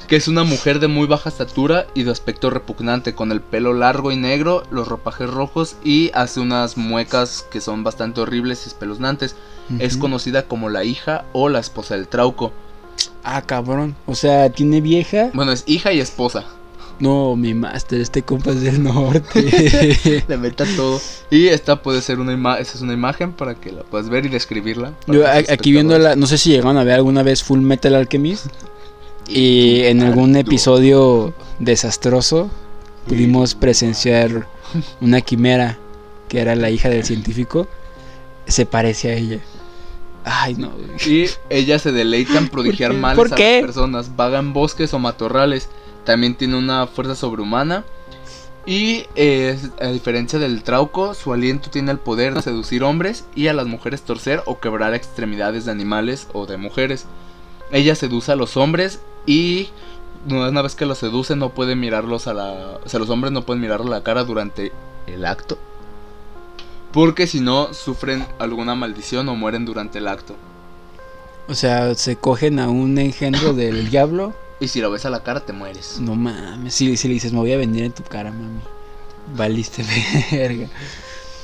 que 0.07 0.15
es 0.15 0.29
una 0.29 0.45
mujer 0.45 0.79
de 0.79 0.87
muy 0.87 1.05
baja 1.05 1.27
estatura 1.27 1.87
y 1.93 2.03
de 2.03 2.11
aspecto 2.11 2.49
repugnante, 2.49 3.15
con 3.15 3.33
el 3.33 3.41
pelo 3.41 3.73
largo 3.73 4.13
y 4.13 4.15
negro, 4.15 4.63
los 4.71 4.87
ropajes 4.87 5.29
rojos 5.29 5.75
y 5.83 6.09
hace 6.13 6.39
unas 6.39 6.77
muecas 6.77 7.45
que 7.51 7.59
son 7.59 7.83
bastante 7.83 8.21
horribles 8.21 8.63
y 8.63 8.69
espeluznantes. 8.69 9.35
Es 9.79 9.97
conocida 9.97 10.47
como 10.47 10.69
la 10.69 10.85
hija 10.85 11.25
o 11.33 11.49
la 11.49 11.59
esposa 11.59 11.95
del 11.95 12.07
Trauco. 12.07 12.53
Ah, 13.23 13.41
cabrón. 13.41 13.95
O 14.05 14.15
sea, 14.15 14.49
tiene 14.49 14.81
vieja. 14.81 15.31
Bueno, 15.33 15.51
es 15.51 15.63
hija 15.65 15.93
y 15.93 15.99
esposa. 15.99 16.45
No, 16.99 17.35
mi 17.35 17.53
máster, 17.53 17.99
este 17.99 18.21
compa 18.21 18.51
es 18.51 18.61
del 18.61 18.83
norte. 18.83 20.23
Le 20.27 20.37
meta 20.37 20.65
todo. 20.75 21.01
Y 21.29 21.47
esta 21.47 21.81
puede 21.81 22.01
ser 22.01 22.19
una 22.19 22.33
imagen, 22.33 22.61
es 22.61 22.81
una 22.81 22.93
imagen 22.93 23.33
para 23.33 23.55
que 23.55 23.71
la 23.71 23.83
puedas 23.83 24.09
ver 24.09 24.25
y 24.25 24.29
describirla. 24.29 24.93
Yo 25.07 25.27
aquí 25.27 25.71
viendo 25.71 25.93
espectadores. 25.93 26.03
la, 26.03 26.15
no 26.15 26.27
sé 26.27 26.37
si 26.37 26.51
llegaron 26.51 26.77
a 26.77 26.83
ver 26.83 26.95
alguna 26.95 27.23
vez 27.23 27.43
Full 27.43 27.59
Metal 27.59 27.95
Alchemist 27.95 28.45
y 29.27 29.79
tú, 29.81 29.85
en 29.87 30.01
algún 30.03 30.35
Arturo. 30.35 30.39
episodio 30.39 31.33
desastroso 31.59 32.49
pudimos 33.07 33.55
presenciar 33.55 34.47
una 35.01 35.21
quimera 35.21 35.77
que 36.29 36.39
era 36.39 36.55
la 36.55 36.69
hija 36.69 36.89
del 36.89 37.03
científico, 37.03 37.67
se 38.47 38.65
parece 38.65 39.11
a 39.11 39.15
ella. 39.15 39.39
Ay, 40.25 40.55
no. 40.55 40.71
Y 41.05 41.25
ellas 41.49 41.81
se 41.81 41.91
deleitan 41.91 42.37
en 42.37 42.49
prodigiar 42.49 42.91
¿Por 42.91 42.95
qué? 42.95 43.01
males 43.01 43.17
¿Por 43.17 43.27
a 43.27 43.29
las 43.37 43.61
personas. 43.61 44.15
Vagan 44.15 44.53
bosques 44.53 44.93
o 44.93 44.99
matorrales. 44.99 45.69
También 46.05 46.35
tiene 46.35 46.57
una 46.57 46.87
fuerza 46.87 47.15
sobrehumana. 47.15 47.83
Y 48.65 49.05
eh, 49.15 49.59
a 49.81 49.87
diferencia 49.87 50.39
del 50.39 50.63
trauco, 50.63 51.13
su 51.13 51.33
aliento 51.33 51.69
tiene 51.69 51.91
el 51.91 51.99
poder 51.99 52.33
de 52.33 52.41
seducir 52.41 52.83
hombres 52.83 53.25
y 53.35 53.47
a 53.47 53.53
las 53.53 53.67
mujeres 53.67 54.03
torcer 54.03 54.41
o 54.45 54.59
quebrar 54.59 54.93
extremidades 54.93 55.65
de 55.65 55.71
animales 55.71 56.27
o 56.31 56.45
de 56.45 56.55
mujeres. 56.55 57.05
Ella 57.71 57.95
seduce 57.95 58.31
a 58.31 58.37
los 58.37 58.55
hombres 58.55 59.01
y 59.25 59.69
una 60.29 60.61
vez 60.61 60.75
que 60.75 60.85
los 60.85 60.97
seduce 60.97 61.35
no 61.35 61.49
puede 61.49 61.75
mirarlos 61.75 62.27
a 62.27 62.33
la... 62.33 62.79
O 62.85 62.87
sea, 62.87 63.01
los 63.01 63.09
hombres 63.09 63.33
no 63.33 63.43
pueden 63.43 63.61
mirarlo 63.61 63.87
a 63.87 63.97
la 63.97 64.03
cara 64.03 64.23
durante 64.23 64.71
el 65.07 65.25
acto. 65.25 65.57
Porque 66.93 67.27
si 67.27 67.39
no, 67.41 67.73
sufren 67.73 68.25
alguna 68.39 68.75
maldición 68.75 69.27
o 69.29 69.35
mueren 69.35 69.65
durante 69.65 69.97
el 69.97 70.07
acto. 70.07 70.35
O 71.47 71.55
sea, 71.55 71.93
se 71.95 72.15
cogen 72.15 72.59
a 72.59 72.69
un 72.69 72.97
engendro 72.99 73.53
del 73.53 73.89
diablo. 73.91 74.33
Y 74.59 74.67
si 74.69 74.79
lo 74.79 74.91
ves 74.91 75.05
a 75.05 75.09
la 75.09 75.23
cara, 75.23 75.41
te 75.41 75.51
mueres. 75.53 75.97
No 75.99 76.15
mames, 76.15 76.73
si, 76.73 76.95
si 76.95 77.07
le 77.07 77.15
dices, 77.15 77.33
me 77.33 77.39
voy 77.39 77.51
a 77.51 77.57
venir 77.57 77.83
en 77.83 77.91
tu 77.91 78.03
cara, 78.03 78.31
mami. 78.31 78.59
Valiste 79.35 79.83
verga. 80.31 80.67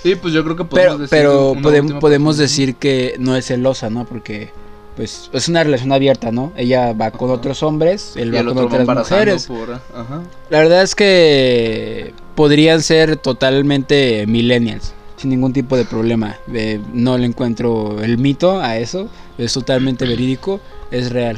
Y 0.03 0.15
pues 0.15 0.34
yo 0.34 0.44
creo 0.44 0.56
que 0.56 0.63
podemos 0.63 1.10
Pero, 1.10 1.53
decir 1.56 1.60
pero 1.60 2.00
podemos 2.00 2.38
decir 2.38 2.75
que 2.75 3.15
no 3.20 3.36
es 3.36 3.48
celosa, 3.48 3.89
¿no? 3.89 4.06
Porque 4.06 4.51
pues 4.96 5.29
es 5.34 5.48
una 5.50 5.63
relación 5.63 5.91
abierta, 5.91 6.32
¿no? 6.32 6.51
Ella 6.56 6.94
va 6.94 7.12
con 7.12 7.29
Ajá. 7.29 7.38
otros 7.38 7.63
hombres, 7.63 8.13
él 8.15 8.30
Y 8.30 8.32
va 8.32 8.43
con 8.45 8.58
va 8.58 8.63
otras 8.65 8.88
mujeres. 8.88 9.45
por... 9.47 9.71
Ajá. 9.73 10.21
La 10.50 10.60
verdad 10.60 10.84
es 10.84 10.93
que 10.95 12.13
podrían 12.36 12.82
ser 12.82 13.15
totalmente 13.17 14.26
millennials, 14.28 14.93
sin 15.19 15.29
ningún 15.32 15.53
tipo 15.53 15.75
de 15.77 15.86
problema. 15.86 16.36
Eh, 16.53 16.79
no 16.93 17.17
le 17.17 17.25
encuentro 17.25 18.01
el 18.01 18.17
mito 18.17 18.60
a 18.62 18.77
eso, 18.77 19.10
es 19.38 19.53
totalmente 19.53 20.05
verídico, 20.08 20.60
es 20.91 21.12
real. 21.12 21.38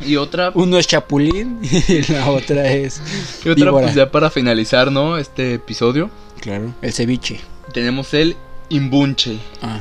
Y 0.00 0.16
otra, 0.16 0.50
Uno 0.54 0.78
es 0.78 0.86
Chapulín 0.86 1.60
y 1.62 2.12
la 2.12 2.28
otra 2.30 2.70
es... 2.72 3.00
y 3.44 3.48
otra 3.48 3.66
víbora. 3.66 3.86
pues 3.86 3.94
ya 3.94 4.10
para 4.10 4.30
finalizar, 4.30 4.90
¿no? 4.90 5.16
Este 5.16 5.54
episodio. 5.54 6.10
Claro, 6.40 6.74
el 6.82 6.92
ceviche. 6.92 7.40
Tenemos 7.72 8.12
el 8.14 8.36
Imbunche. 8.68 9.38
Ah, 9.62 9.80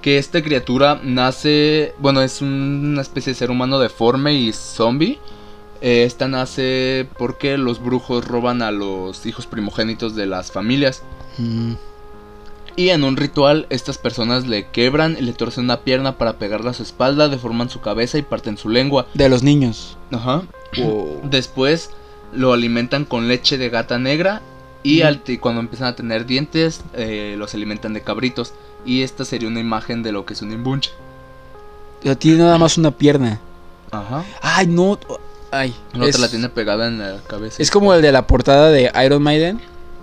Que 0.00 0.18
esta 0.18 0.42
criatura 0.42 1.00
nace... 1.02 1.94
Bueno, 1.98 2.22
es 2.22 2.40
una 2.40 3.02
especie 3.02 3.32
de 3.32 3.38
ser 3.38 3.50
humano 3.50 3.78
deforme 3.78 4.34
y 4.34 4.52
zombie. 4.52 5.18
Eh, 5.80 6.04
Esta 6.04 6.28
nace 6.28 7.08
porque 7.18 7.58
los 7.58 7.82
brujos 7.82 8.24
roban 8.26 8.62
a 8.62 8.70
los 8.70 9.26
hijos 9.26 9.46
primogénitos 9.46 10.14
de 10.14 10.26
las 10.26 10.52
familias. 10.52 11.02
mm, 11.38 11.72
Y 12.76 12.88
en 12.88 13.04
un 13.04 13.16
ritual, 13.16 13.66
estas 13.68 13.98
personas 13.98 14.46
le 14.46 14.68
quebran 14.68 15.16
y 15.18 15.22
le 15.22 15.32
torcen 15.34 15.64
una 15.64 15.80
pierna 15.80 16.16
para 16.16 16.38
pegarle 16.38 16.70
a 16.70 16.72
su 16.74 16.82
espalda, 16.82 17.28
deforman 17.28 17.68
su 17.68 17.80
cabeza 17.80 18.16
y 18.18 18.22
parten 18.22 18.56
su 18.56 18.68
lengua. 18.70 19.06
de 19.14 19.28
los 19.28 19.42
niños. 19.42 19.96
Ajá. 20.10 20.42
Después 21.24 21.90
lo 22.32 22.52
alimentan 22.54 23.04
con 23.04 23.28
leche 23.28 23.58
de 23.58 23.68
gata 23.68 23.98
negra 23.98 24.40
y 24.82 25.02
al- 25.02 25.20
cuando 25.40 25.60
empiezan 25.60 25.88
a 25.88 25.94
tener 25.96 26.24
dientes 26.26 26.80
eh, 26.94 27.34
los 27.38 27.52
alimentan 27.54 27.92
de 27.92 28.00
cabritos. 28.00 28.54
Y 28.86 29.02
esta 29.02 29.24
sería 29.24 29.48
una 29.48 29.60
imagen 29.60 30.02
de 30.02 30.12
lo 30.12 30.24
que 30.24 30.32
es 30.32 30.42
un 30.42 30.50
imbunche. 30.52 30.90
Tiene 32.18 32.38
nada 32.38 32.58
más 32.58 32.78
una 32.78 32.90
pierna. 32.90 33.38
Ajá. 33.90 34.24
Ay, 34.40 34.66
no. 34.66 34.98
Ay. 35.52 35.74
Es, 35.92 36.16
otra 36.16 36.20
la 36.22 36.28
tiene 36.30 36.48
pegada 36.48 36.88
en 36.88 36.98
la 36.98 37.18
cabeza. 37.28 37.62
es 37.62 37.70
como 37.70 37.92
el 37.94 38.00
de 38.02 38.10
la 38.10 38.26
portada 38.26 38.70
de 38.70 38.90
Iron 39.04 39.22
Maiden. 39.22 39.60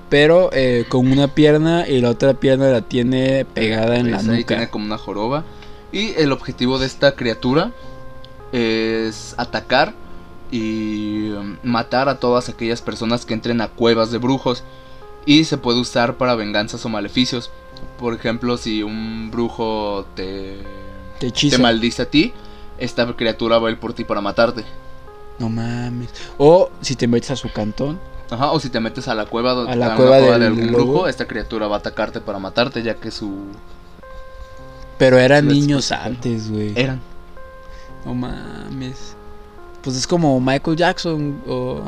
Pero 0.09 0.49
eh, 0.53 0.85
con 0.89 1.11
una 1.11 1.27
pierna 1.27 1.87
y 1.87 2.01
la 2.01 2.09
otra 2.09 2.33
pierna 2.33 2.69
la 2.69 2.81
tiene 2.81 3.45
pegada 3.45 3.97
en 3.97 4.11
la 4.11 4.17
ahí 4.17 4.43
tiene 4.43 4.63
nuca. 4.63 4.71
como 4.71 4.85
una 4.85 4.97
joroba. 4.97 5.43
Y 5.91 6.13
el 6.17 6.31
objetivo 6.31 6.79
de 6.79 6.87
esta 6.87 7.15
criatura 7.15 7.71
es 8.51 9.35
atacar 9.37 9.93
y 10.51 11.29
um, 11.29 11.57
matar 11.63 12.09
a 12.09 12.19
todas 12.19 12.49
aquellas 12.49 12.81
personas 12.81 13.25
que 13.25 13.33
entren 13.33 13.61
a 13.61 13.67
cuevas 13.67 14.11
de 14.11 14.17
brujos. 14.17 14.63
Y 15.25 15.43
se 15.43 15.57
puede 15.57 15.79
usar 15.79 16.17
para 16.17 16.33
venganzas 16.35 16.83
o 16.85 16.89
maleficios. 16.89 17.51
Por 17.99 18.13
ejemplo, 18.13 18.57
si 18.57 18.81
un 18.81 19.29
brujo 19.29 20.05
te, 20.15 20.57
Te 21.19 21.31
te 21.31 21.57
maldice 21.59 22.01
a 22.01 22.09
ti, 22.09 22.33
esta 22.79 23.13
criatura 23.15 23.59
va 23.59 23.67
a 23.67 23.71
ir 23.71 23.79
por 23.79 23.93
ti 23.93 24.05
para 24.05 24.21
matarte. 24.21 24.63
No 25.37 25.49
mames. 25.49 26.09
O 26.37 26.69
si 26.81 26.95
te 26.95 27.07
metes 27.07 27.31
a 27.31 27.35
su 27.35 27.51
cantón. 27.51 27.99
Ajá, 28.31 28.51
o 28.51 28.59
si 28.59 28.69
te 28.69 28.79
metes 28.79 29.07
a 29.07 29.15
la 29.15 29.25
cueva, 29.25 29.51
A 29.71 29.75
la 29.75 29.95
cueva 29.95 30.17
de 30.17 30.31
del 30.33 30.43
algún 30.43 30.71
lobo. 30.71 30.85
brujo, 30.85 31.07
esta 31.07 31.27
criatura 31.27 31.67
va 31.67 31.77
a 31.77 31.79
atacarte 31.79 32.21
para 32.21 32.37
matarte, 32.39 32.83
ya 32.83 32.95
que 32.95 33.09
su... 33.11 33.47
Pero 34.97 35.17
eran 35.17 35.47
niños 35.47 35.91
antes, 35.91 36.51
güey. 36.51 36.73
Eran. 36.75 36.99
No 38.05 38.13
mames. 38.13 39.15
Pues 39.81 39.95
es 39.95 40.05
como 40.05 40.39
Michael 40.39 40.77
Jackson 40.77 41.41
o... 41.47 41.81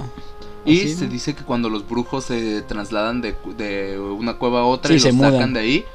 Y 0.63 0.79
así, 0.79 0.95
se 0.95 1.05
¿no? 1.05 1.11
dice 1.11 1.33
que 1.35 1.43
cuando 1.43 1.69
los 1.69 1.87
brujos 1.87 2.25
se 2.25 2.61
trasladan 2.61 3.21
de, 3.21 3.35
de 3.57 3.99
una 3.99 4.35
cueva 4.37 4.61
a 4.61 4.65
otra 4.65 4.89
Sí, 4.89 4.95
y 4.95 4.99
se 4.99 5.07
los 5.09 5.15
mudan. 5.17 5.33
sacan 5.33 5.53
de 5.53 5.59
ahí, 5.59 5.85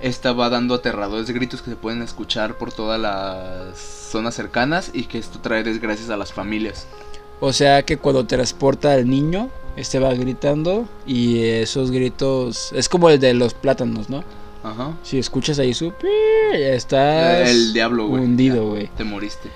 esta 0.00 0.32
va 0.32 0.48
dando 0.50 0.74
aterradores 0.74 1.30
gritos 1.30 1.62
que 1.62 1.70
se 1.70 1.76
pueden 1.76 2.02
escuchar 2.02 2.58
por 2.58 2.72
todas 2.72 3.00
las 3.00 3.78
zonas 3.78 4.34
cercanas 4.34 4.90
y 4.92 5.04
que 5.04 5.18
esto 5.18 5.38
trae 5.40 5.62
desgracias 5.62 6.10
a 6.10 6.16
las 6.16 6.32
familias. 6.32 6.86
O 7.40 7.52
sea 7.52 7.84
que 7.84 7.98
cuando 7.98 8.26
transporta 8.26 8.92
al 8.92 9.08
niño, 9.08 9.48
este 9.76 9.98
va 9.98 10.12
gritando 10.14 10.86
y 11.06 11.44
esos 11.44 11.90
gritos... 11.90 12.72
Es 12.72 12.88
como 12.88 13.10
el 13.10 13.20
de 13.20 13.34
los 13.34 13.54
plátanos, 13.54 14.08
¿no? 14.08 14.24
Ajá. 14.62 14.96
Si 15.02 15.18
escuchas 15.18 15.58
ahí 15.58 15.74
su... 15.74 15.92
pi, 15.92 16.08
ya 16.52 16.72
estás 16.74 17.48
El 17.48 17.72
diablo, 17.72 18.08
güey. 18.08 18.24
hundido, 18.24 18.68
güey. 18.70 18.88
Te 18.96 19.04
moriste. 19.04 19.50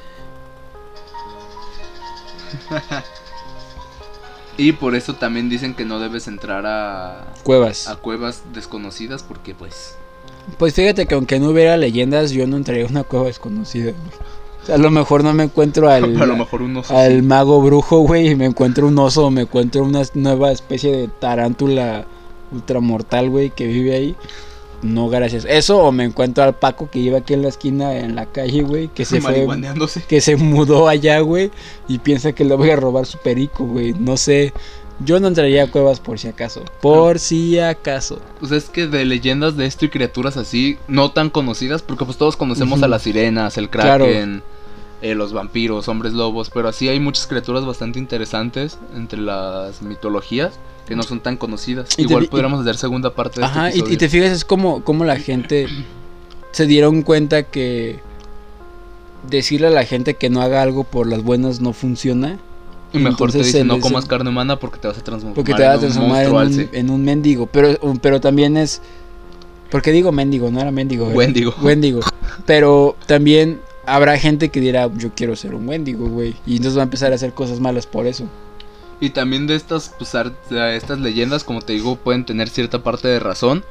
y 4.57 4.73
por 4.73 4.95
eso 4.95 5.15
también 5.15 5.49
dicen 5.49 5.75
que 5.75 5.85
no 5.85 5.99
debes 5.99 6.29
entrar 6.29 6.67
a, 6.67 7.33
Cuevas. 7.43 7.89
a 7.89 7.97
cuevas 7.97 8.43
desconocidas 8.53 9.23
porque 9.23 9.55
pues... 9.55 9.97
Pues 10.59 10.75
fíjate 10.75 11.07
que 11.07 11.15
aunque 11.15 11.39
no 11.39 11.51
hubiera 11.51 11.77
leyendas, 11.77 12.31
yo 12.33 12.47
no 12.47 12.57
entraría 12.57 12.85
a 12.85 12.89
una 12.89 13.05
cueva 13.05 13.27
desconocida. 13.27 13.93
güey. 13.93 14.31
O 14.63 14.67
sea, 14.67 14.75
a 14.75 14.79
lo 14.79 14.91
mejor 14.91 15.25
no 15.25 15.33
me 15.33 15.45
encuentro 15.45 15.89
al, 15.89 16.17
a 16.23 16.27
lo 16.27 16.37
mejor 16.37 16.63
uno 16.63 16.83
sí. 16.83 16.95
al 16.95 17.23
mago 17.23 17.61
brujo, 17.61 18.01
güey, 18.01 18.31
y 18.31 18.35
me 18.37 18.47
encuentro 18.47 18.87
un 18.87 18.99
oso, 18.99 19.27
o 19.27 19.31
me 19.31 19.43
encuentro 19.43 19.83
una 19.83 20.03
nueva 20.15 20.53
especie 20.53 20.97
de 20.97 21.09
tarántula 21.09 22.07
ultramortal, 22.53 23.31
güey, 23.31 23.51
que 23.51 23.67
vive 23.67 23.95
ahí. 23.95 24.17
No, 24.83 25.11
gracias. 25.11 25.45
Eso 25.47 25.79
o 25.79 25.93
me 25.93 26.05
encuentro 26.05 26.43
al 26.43 26.55
Paco 26.55 26.89
que 26.91 27.03
lleva 27.03 27.19
aquí 27.19 27.35
en 27.35 27.43
la 27.43 27.49
esquina 27.49 27.99
en 27.99 28.15
la 28.15 28.27
calle, 28.27 28.63
güey, 28.63 28.89
que 28.89 29.05
se 29.05 29.21
fue 29.21 29.47
que 30.09 30.21
se 30.21 30.37
mudó 30.37 30.89
allá, 30.89 31.21
güey, 31.21 31.51
y 31.87 31.99
piensa 31.99 32.33
que 32.33 32.45
le 32.45 32.55
voy 32.55 32.71
a 32.71 32.77
robar 32.77 33.05
su 33.05 33.19
perico, 33.19 33.65
güey. 33.65 33.93
No 33.93 34.17
sé. 34.17 34.53
Yo 35.05 35.19
no 35.19 35.29
entraría 35.29 35.65
a 35.65 35.67
cuevas 35.71 35.99
por 36.01 36.19
si 36.19 36.29
acaso. 36.29 36.63
Por 36.83 37.19
si 37.19 37.59
acaso. 37.59 38.21
Pues 38.39 38.53
es 38.53 38.65
que 38.69 38.87
de 38.87 39.05
leyendas 39.07 39.57
de 39.57 39.65
esto 39.67 39.87
y 39.87 39.89
criaturas 39.89 40.37
así, 40.37 40.77
no 40.89 41.11
tan 41.11 41.31
conocidas, 41.31 41.81
porque 41.83 42.05
pues 42.05 42.19
todos 42.19 42.37
conocemos 42.37 42.83
a 42.83 42.89
las 42.89 43.03
sirenas, 43.03 43.57
el 43.57 43.71
Claro. 43.71 44.05
kraken, 44.05 44.43
eh, 45.01 45.15
los 45.15 45.33
vampiros, 45.33 45.89
hombres 45.89 46.13
lobos, 46.13 46.51
pero 46.53 46.69
así 46.69 46.89
hay 46.89 47.01
muchas 47.01 47.27
criaturas 47.27 47.65
bastante 47.65 47.99
interesantes 47.99 48.79
entre 48.95 49.19
las 49.21 49.81
mitologías 49.81 50.53
que 50.87 50.95
no 50.97 51.03
son 51.03 51.21
tan 51.21 51.39
conocidas. 51.39 51.89
Y 51.93 51.97
te 51.97 52.03
Igual 52.03 52.25
y- 52.25 52.29
podríamos 52.29 52.61
hacer 52.61 52.77
segunda 52.77 53.15
parte 53.15 53.41
de 53.41 53.47
Ajá, 53.47 53.69
este 53.69 53.79
y, 53.79 53.81
episodio. 53.81 53.95
y 53.95 53.97
te 53.99 54.09
fijas, 54.11 54.33
es 54.33 54.45
como, 54.45 54.85
como 54.85 55.05
la 55.07 55.17
gente 55.19 55.67
se 56.53 56.67
dieron 56.67 57.01
cuenta 57.03 57.45
que 57.45 58.01
decirle 59.29 59.69
a 59.69 59.71
la 59.71 59.85
gente 59.85 60.15
que 60.15 60.29
no 60.31 60.43
haga 60.43 60.61
algo 60.63 60.85
por 60.85 61.07
las 61.07 61.23
buenas 61.23 61.61
no 61.63 61.73
funciona. 61.73 62.39
Y 62.93 62.99
mejor 62.99 63.31
te 63.31 63.39
entonces 63.39 63.53
se 63.53 63.65
no 63.65 63.79
comas 63.81 64.07
carne 64.07 64.31
humana 64.31 64.57
porque 64.57 64.79
te 64.79 64.89
vas 64.89 64.99
a 64.99 65.05
transformar 65.05 65.35
Porque 65.35 65.55
te 65.55 65.63
va 65.63 65.71
a 65.71 65.75
en 65.75 65.77
un 65.77 65.81
transformar 65.81 66.25
en 66.25 66.33
un, 66.33 66.39
alce. 66.39 66.69
en 66.73 66.91
un 66.91 67.05
mendigo. 67.05 67.47
Pero, 67.47 67.79
pero 68.01 68.21
también 68.21 68.57
es. 68.57 68.83
Porque 69.71 69.93
digo 69.93 70.11
mendigo, 70.11 70.51
no 70.51 70.61
era 70.61 70.71
mendigo. 70.73 71.05
¿verdad? 71.05 71.19
Wendigo. 71.19 71.55
Wendigo. 71.63 72.01
Pero 72.47 72.97
también 73.07 73.61
habrá 73.87 74.19
gente 74.19 74.49
que 74.49 74.61
dirá, 74.61 74.91
yo 74.97 75.11
quiero 75.15 75.37
ser 75.37 75.55
un 75.55 75.69
Wendigo, 75.69 76.09
güey. 76.09 76.35
Y 76.47 76.57
entonces 76.57 76.77
va 76.77 76.83
a 76.83 76.85
empezar 76.85 77.13
a 77.13 77.15
hacer 77.15 77.33
cosas 77.33 77.61
malas 77.61 77.87
por 77.87 78.07
eso. 78.07 78.25
Y 79.01 79.11
también 79.11 79.47
de 79.47 79.55
estas, 79.55 79.95
pues, 79.97 80.15
estas 80.51 81.01
leyendas, 81.01 81.45
como 81.45 81.63
te 81.63 81.73
digo, 81.73 81.97
pueden 81.97 82.25
tener 82.25 82.49
cierta 82.49 82.83
parte 82.83 83.09
de 83.09 83.19
razón. 83.19 83.65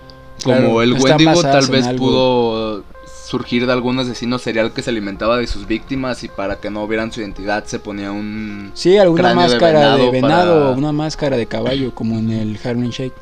Como 0.44 0.56
Claro, 0.56 0.82
el 0.82 0.94
Wendigo 0.94 1.42
tal 1.42 1.68
vez 1.68 1.86
algo. 1.86 2.06
pudo 2.06 2.84
surgir 3.30 3.68
de 3.68 3.74
algún 3.74 4.00
asesino 4.00 4.40
serial 4.40 4.74
que 4.74 4.82
se 4.82 4.90
alimentaba 4.90 5.38
de 5.38 5.46
sus 5.46 5.68
víctimas 5.68 6.24
y 6.24 6.30
para 6.30 6.60
que 6.60 6.72
no 6.72 6.88
vieran 6.88 7.12
su 7.12 7.22
identidad 7.22 7.64
se 7.66 7.78
ponía 7.78 8.12
un... 8.12 8.72
Sí, 8.74 8.98
alguna 8.98 9.30
de 9.30 9.36
máscara 9.36 9.98
de 9.98 10.10
venado 10.10 10.60
para- 10.62 10.70
o 10.72 10.74
una 10.78 10.92
máscara 10.92 11.38
de 11.38 11.46
caballo, 11.46 11.94
como 11.94 12.18
en 12.18 12.32
el 12.32 12.60
Harlem 12.64 12.90
Shake. 12.90 13.14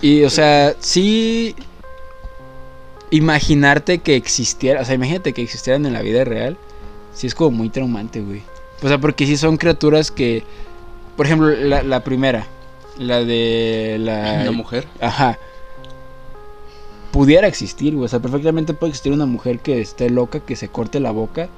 Y, 0.00 0.22
o 0.24 0.30
sea, 0.30 0.74
sí. 0.80 1.54
Imaginarte 3.10 3.98
que 3.98 4.14
existiera, 4.14 4.80
o 4.80 4.84
sea, 4.84 4.94
imagínate 4.94 5.32
que 5.32 5.42
existieran 5.42 5.84
en 5.84 5.92
la 5.92 6.00
vida 6.02 6.24
real. 6.24 6.56
Sí, 7.12 7.26
es 7.26 7.34
como 7.34 7.50
muy 7.50 7.68
traumante, 7.68 8.20
güey. 8.20 8.42
O 8.82 8.88
sea, 8.88 8.98
porque 8.98 9.26
sí 9.26 9.36
son 9.36 9.56
criaturas 9.56 10.10
que. 10.12 10.44
Por 11.16 11.26
ejemplo, 11.26 11.48
la, 11.50 11.82
la 11.82 12.04
primera, 12.04 12.46
la 12.98 13.24
de 13.24 13.96
la. 13.98 14.38
Una 14.42 14.52
mujer. 14.52 14.86
Ajá. 15.00 15.38
Pudiera 17.12 17.46
existir, 17.48 17.94
güey. 17.94 18.06
O 18.06 18.08
sea, 18.08 18.20
perfectamente 18.20 18.74
puede 18.74 18.90
existir 18.90 19.12
una 19.12 19.26
mujer 19.26 19.58
que 19.58 19.80
esté 19.80 20.10
loca, 20.10 20.40
que 20.40 20.56
se 20.56 20.68
corte 20.68 21.00
la 21.00 21.10
boca 21.10 21.48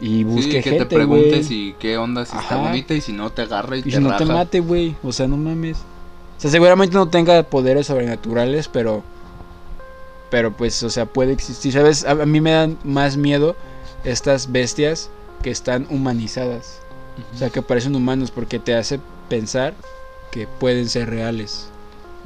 y 0.00 0.24
busque 0.24 0.42
Sí, 0.42 0.50
que 0.50 0.62
gente, 0.62 0.84
te 0.86 0.94
preguntes 0.94 1.48
qué 1.78 1.98
onda, 1.98 2.24
si 2.24 2.36
está 2.36 2.56
bonita 2.56 2.94
y 2.94 3.00
si 3.00 3.12
no 3.12 3.30
te 3.30 3.42
agarra 3.42 3.76
y, 3.76 3.80
Y 3.80 3.82
te 3.84 3.90
si 3.92 3.98
no 3.98 4.16
te 4.16 4.24
mate, 4.24 4.60
güey. 4.60 4.96
O 5.02 5.12
sea, 5.12 5.26
no 5.26 5.36
mames. 5.36 5.78
O 5.78 6.40
sea, 6.40 6.50
seguramente 6.50 6.94
no 6.94 7.08
tenga 7.08 7.42
poderes 7.44 7.86
sobrenaturales, 7.86 8.68
pero. 8.68 9.02
Pero 10.30 10.52
pues, 10.52 10.82
o 10.82 10.90
sea, 10.90 11.06
puede 11.06 11.32
existir. 11.32 11.72
¿Sabes? 11.72 12.04
A, 12.04 12.12
a 12.12 12.26
mí 12.26 12.40
me 12.40 12.50
dan 12.50 12.78
más 12.84 13.16
miedo 13.16 13.56
estas 14.04 14.52
bestias 14.52 15.10
que 15.42 15.50
están 15.50 15.86
humanizadas. 15.90 16.80
O 17.34 17.38
sea, 17.38 17.50
que 17.50 17.62
parecen 17.62 17.94
humanos 17.94 18.30
porque 18.30 18.58
te 18.58 18.74
hace 18.74 19.00
pensar 19.28 19.74
que 20.30 20.46
pueden 20.46 20.88
ser 20.88 21.08
reales. 21.08 21.68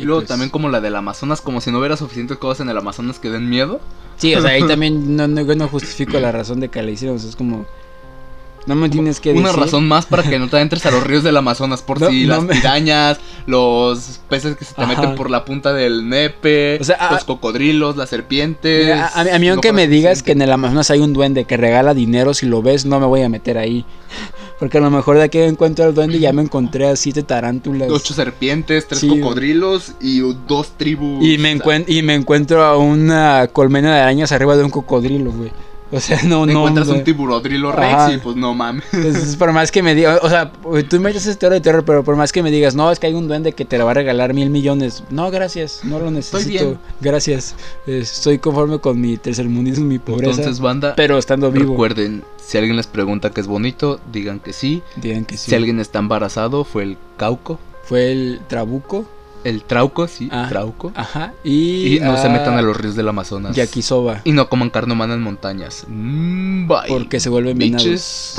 Y 0.00 0.04
luego 0.04 0.20
pues, 0.20 0.28
también 0.28 0.50
como 0.50 0.68
la 0.68 0.80
del 0.80 0.96
Amazonas, 0.96 1.40
como 1.40 1.60
si 1.60 1.70
no 1.70 1.78
hubiera 1.78 1.96
suficientes 1.96 2.38
cosas 2.38 2.60
en 2.60 2.70
el 2.70 2.78
Amazonas 2.78 3.18
que 3.18 3.30
den 3.30 3.48
miedo. 3.48 3.80
Sí, 4.16 4.34
o 4.34 4.40
sea, 4.42 4.50
ahí 4.52 4.62
también 4.68 5.16
no, 5.16 5.26
no, 5.28 5.68
justifico 5.68 6.18
la 6.20 6.32
razón 6.32 6.60
de 6.60 6.68
que 6.68 6.82
la 6.82 6.90
hicieron. 6.90 7.16
O 7.16 7.20
sea, 7.20 7.28
es 7.30 7.36
como. 7.36 7.66
No 8.66 8.74
me 8.74 8.90
tienes 8.90 9.20
que 9.20 9.32
Una 9.32 9.48
decir. 9.48 9.58
razón 9.62 9.88
más 9.88 10.04
para 10.04 10.22
que 10.22 10.38
no 10.38 10.46
te 10.48 10.58
entres 10.60 10.84
a 10.84 10.90
los 10.90 11.02
ríos 11.02 11.24
del 11.24 11.34
Amazonas 11.36 11.80
por 11.80 11.98
No, 12.00 12.10
si 12.10 12.26
no 12.26 12.34
las 12.36 12.44
me- 12.44 12.54
pirañas, 12.54 13.18
los 13.46 14.20
peces 14.28 14.54
que 14.54 14.66
se 14.66 14.74
te 14.74 14.82
Ajá. 14.82 14.92
meten 14.94 15.14
por 15.16 15.30
la 15.30 15.46
punta 15.46 15.72
del 15.72 16.06
nepe, 16.10 16.76
O 16.78 16.84
sea, 16.84 16.96
a- 16.96 17.14
los 17.14 17.24
cocodrilos, 17.24 17.96
las 17.96 18.10
serpientes. 18.10 18.84
Mira, 18.84 19.06
a, 19.14 19.20
a 19.22 19.38
mí- 19.38 19.46
no 19.46 19.54
aunque 19.54 19.72
me 19.72 19.88
digas 19.88 20.22
que 20.22 20.32
en 20.32 20.42
el 20.42 20.52
Amazonas 20.52 20.90
hay 20.90 21.00
un 21.00 21.14
duende 21.14 21.46
que 21.46 21.56
regala 21.56 21.94
dinero, 21.94 22.34
si 22.34 22.44
lo 22.46 22.60
ves 22.60 22.84
no 22.84 23.00
me 23.00 23.06
voy 23.06 23.22
a 23.22 23.30
meter 23.30 23.56
ahí. 23.56 23.86
Porque 24.61 24.77
a 24.77 24.81
lo 24.83 24.90
mejor 24.90 25.16
de 25.16 25.23
aquí 25.25 25.38
encuentro 25.38 25.87
al 25.87 25.94
duende 25.94 26.18
y 26.18 26.20
ya 26.20 26.35
me 26.35 26.42
encontré 26.42 26.87
a 26.87 26.94
siete 26.94 27.23
tarántulas. 27.23 27.90
Ocho 27.90 28.12
serpientes, 28.12 28.87
tres 28.87 29.01
Sí. 29.01 29.09
cocodrilos 29.09 29.94
y 30.03 30.20
dos 30.46 30.77
tribus. 30.77 31.25
Y 31.27 31.38
me, 31.38 31.59
y 31.87 32.03
me 32.03 32.14
encuentro 32.14 32.62
a 32.62 32.77
una 32.77 33.49
colmena 33.49 33.94
de 33.94 34.03
arañas 34.03 34.33
arriba 34.33 34.57
de 34.59 34.64
un 34.64 34.70
cocodrilo, 34.70 35.33
güey. 35.33 35.51
O 35.92 35.98
sea, 35.98 36.22
no, 36.22 36.46
no. 36.46 36.53
Encuentras 36.53 36.88
un 36.88 37.03
tiburodrilo 37.03 37.72
rex 37.72 37.92
Ajá. 37.92 38.12
y 38.12 38.18
pues 38.18 38.37
no 38.37 38.55
mames. 38.55 38.85
Entonces, 38.92 39.37
por 39.37 39.53
más 39.53 39.72
que 39.72 39.83
me 39.83 39.94
digas, 39.94 40.20
o 40.22 40.29
sea, 40.29 40.53
tú 40.88 41.00
me 41.00 41.11
echas 41.11 41.37
teoría 41.37 41.57
de 41.57 41.61
terror, 41.61 41.85
pero 41.85 42.05
por 42.05 42.14
más 42.16 42.33
que 42.33 42.42
me 42.42 42.50
digas, 42.50 42.76
no, 42.76 42.92
es 42.92 43.00
que 43.00 43.09
hay 43.09 43.14
un 43.14 43.26
duende 43.26 43.53
que 43.53 43.64
te 43.64 43.76
lo 43.76 43.87
va 43.87 43.90
a 43.90 43.94
regalar 43.94 44.33
mil 44.33 44.50
millones. 44.50 45.03
No, 45.11 45.31
gracias, 45.31 45.81
no 45.83 45.98
lo 45.98 46.11
necesito. 46.11 46.64
bien. 46.64 46.79
Gracias. 47.00 47.57
Estoy 47.87 48.38
conforme 48.38 48.79
con 48.79 49.00
mi 49.00 49.16
tercermundismo 49.16 49.87
y 49.87 49.88
mi 49.88 49.98
pobreza. 49.98 50.31
Entonces, 50.40 50.61
banda, 50.61 50.94
pero 50.94 51.18
estando 51.18 51.50
vivo. 51.50 51.72
recuerden, 51.72 52.22
si 52.37 52.59
alguien 52.59 52.76
les 52.76 52.87
pregunta 52.87 53.31
que 53.31 53.40
es 53.40 53.46
bonito, 53.48 54.00
digan 54.12 54.38
que 54.38 54.53
sí. 54.53 54.83
Digan 54.96 55.24
que 55.24 55.37
sí. 55.37 55.50
Si 55.50 55.57
alguien 55.57 55.81
está 55.81 55.98
embarazado, 55.98 56.64
fue 56.64 56.85
el 56.85 56.98
cauco. 57.16 57.59
Fue 57.83 58.12
el 58.12 58.40
trabuco. 58.46 59.07
El 59.44 59.62
trauco, 59.64 60.07
sí, 60.07 60.29
Ah. 60.31 60.46
trauco. 60.48 60.92
Ajá. 60.94 61.33
Y, 61.44 61.96
Y 61.96 62.00
no 62.00 62.16
se 62.16 62.26
ah, 62.26 62.31
metan 62.31 62.59
a 62.59 62.62
los 62.62 62.76
ríos 62.76 62.94
del 62.94 63.09
Amazonas. 63.09 63.57
Yakisoba. 63.57 64.20
Y 64.24 64.33
no 64.33 64.48
coman 64.48 64.70
carne 64.70 64.92
humana 64.92 65.14
en 65.14 65.22
montañas. 65.22 65.85
Mm, 65.88 66.68
bye. 66.68 66.88
Porque 66.88 67.20
se 67.20 67.29
vuelven 67.31 67.57
venados. 67.59 67.85
Bitches. 67.85 68.37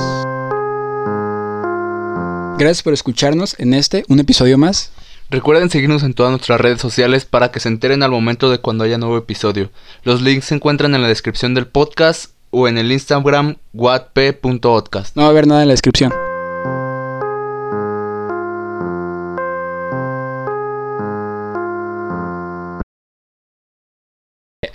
Gracias 2.57 2.83
por 2.83 2.93
escucharnos 2.93 3.55
en 3.59 3.73
este, 3.73 4.05
un 4.07 4.19
episodio 4.19 4.57
más. 4.57 4.91
Recuerden 5.31 5.69
seguirnos 5.69 6.03
en 6.03 6.13
todas 6.13 6.31
nuestras 6.31 6.61
redes 6.61 6.79
sociales 6.81 7.25
para 7.25 7.51
que 7.51 7.59
se 7.59 7.69
enteren 7.69 8.03
al 8.03 8.11
momento 8.11 8.51
de 8.51 8.59
cuando 8.59 8.83
haya 8.83 8.97
nuevo 8.97 9.17
episodio. 9.17 9.71
Los 10.03 10.21
links 10.21 10.45
se 10.45 10.55
encuentran 10.55 10.93
en 10.93 11.01
la 11.01 11.07
descripción 11.07 11.53
del 11.53 11.65
podcast 11.67 12.31
o 12.51 12.67
en 12.67 12.77
el 12.77 12.91
Instagram 12.91 13.55
watp.podcast. 13.73 15.15
No 15.15 15.23
va 15.23 15.29
a 15.29 15.31
haber 15.31 15.47
nada 15.47 15.61
en 15.61 15.69
la 15.69 15.73
descripción. 15.73 16.11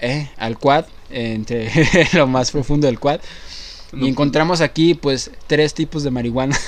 Eh, 0.01 0.29
al 0.37 0.59
quad, 0.59 0.87
entre 1.11 1.70
lo 2.14 2.27
más 2.27 2.51
profundo 2.51 2.88
del 2.88 2.99
quad. 2.99 3.20
Y 3.92 4.09
encontramos 4.09 4.61
aquí, 4.61 4.94
pues, 4.94 5.31
tres 5.46 5.75
tipos 5.75 6.03
de 6.03 6.11
marihuana. 6.11 6.59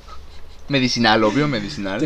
Medicinal, 0.68 1.22
obvio, 1.22 1.48
medicinal. 1.48 1.98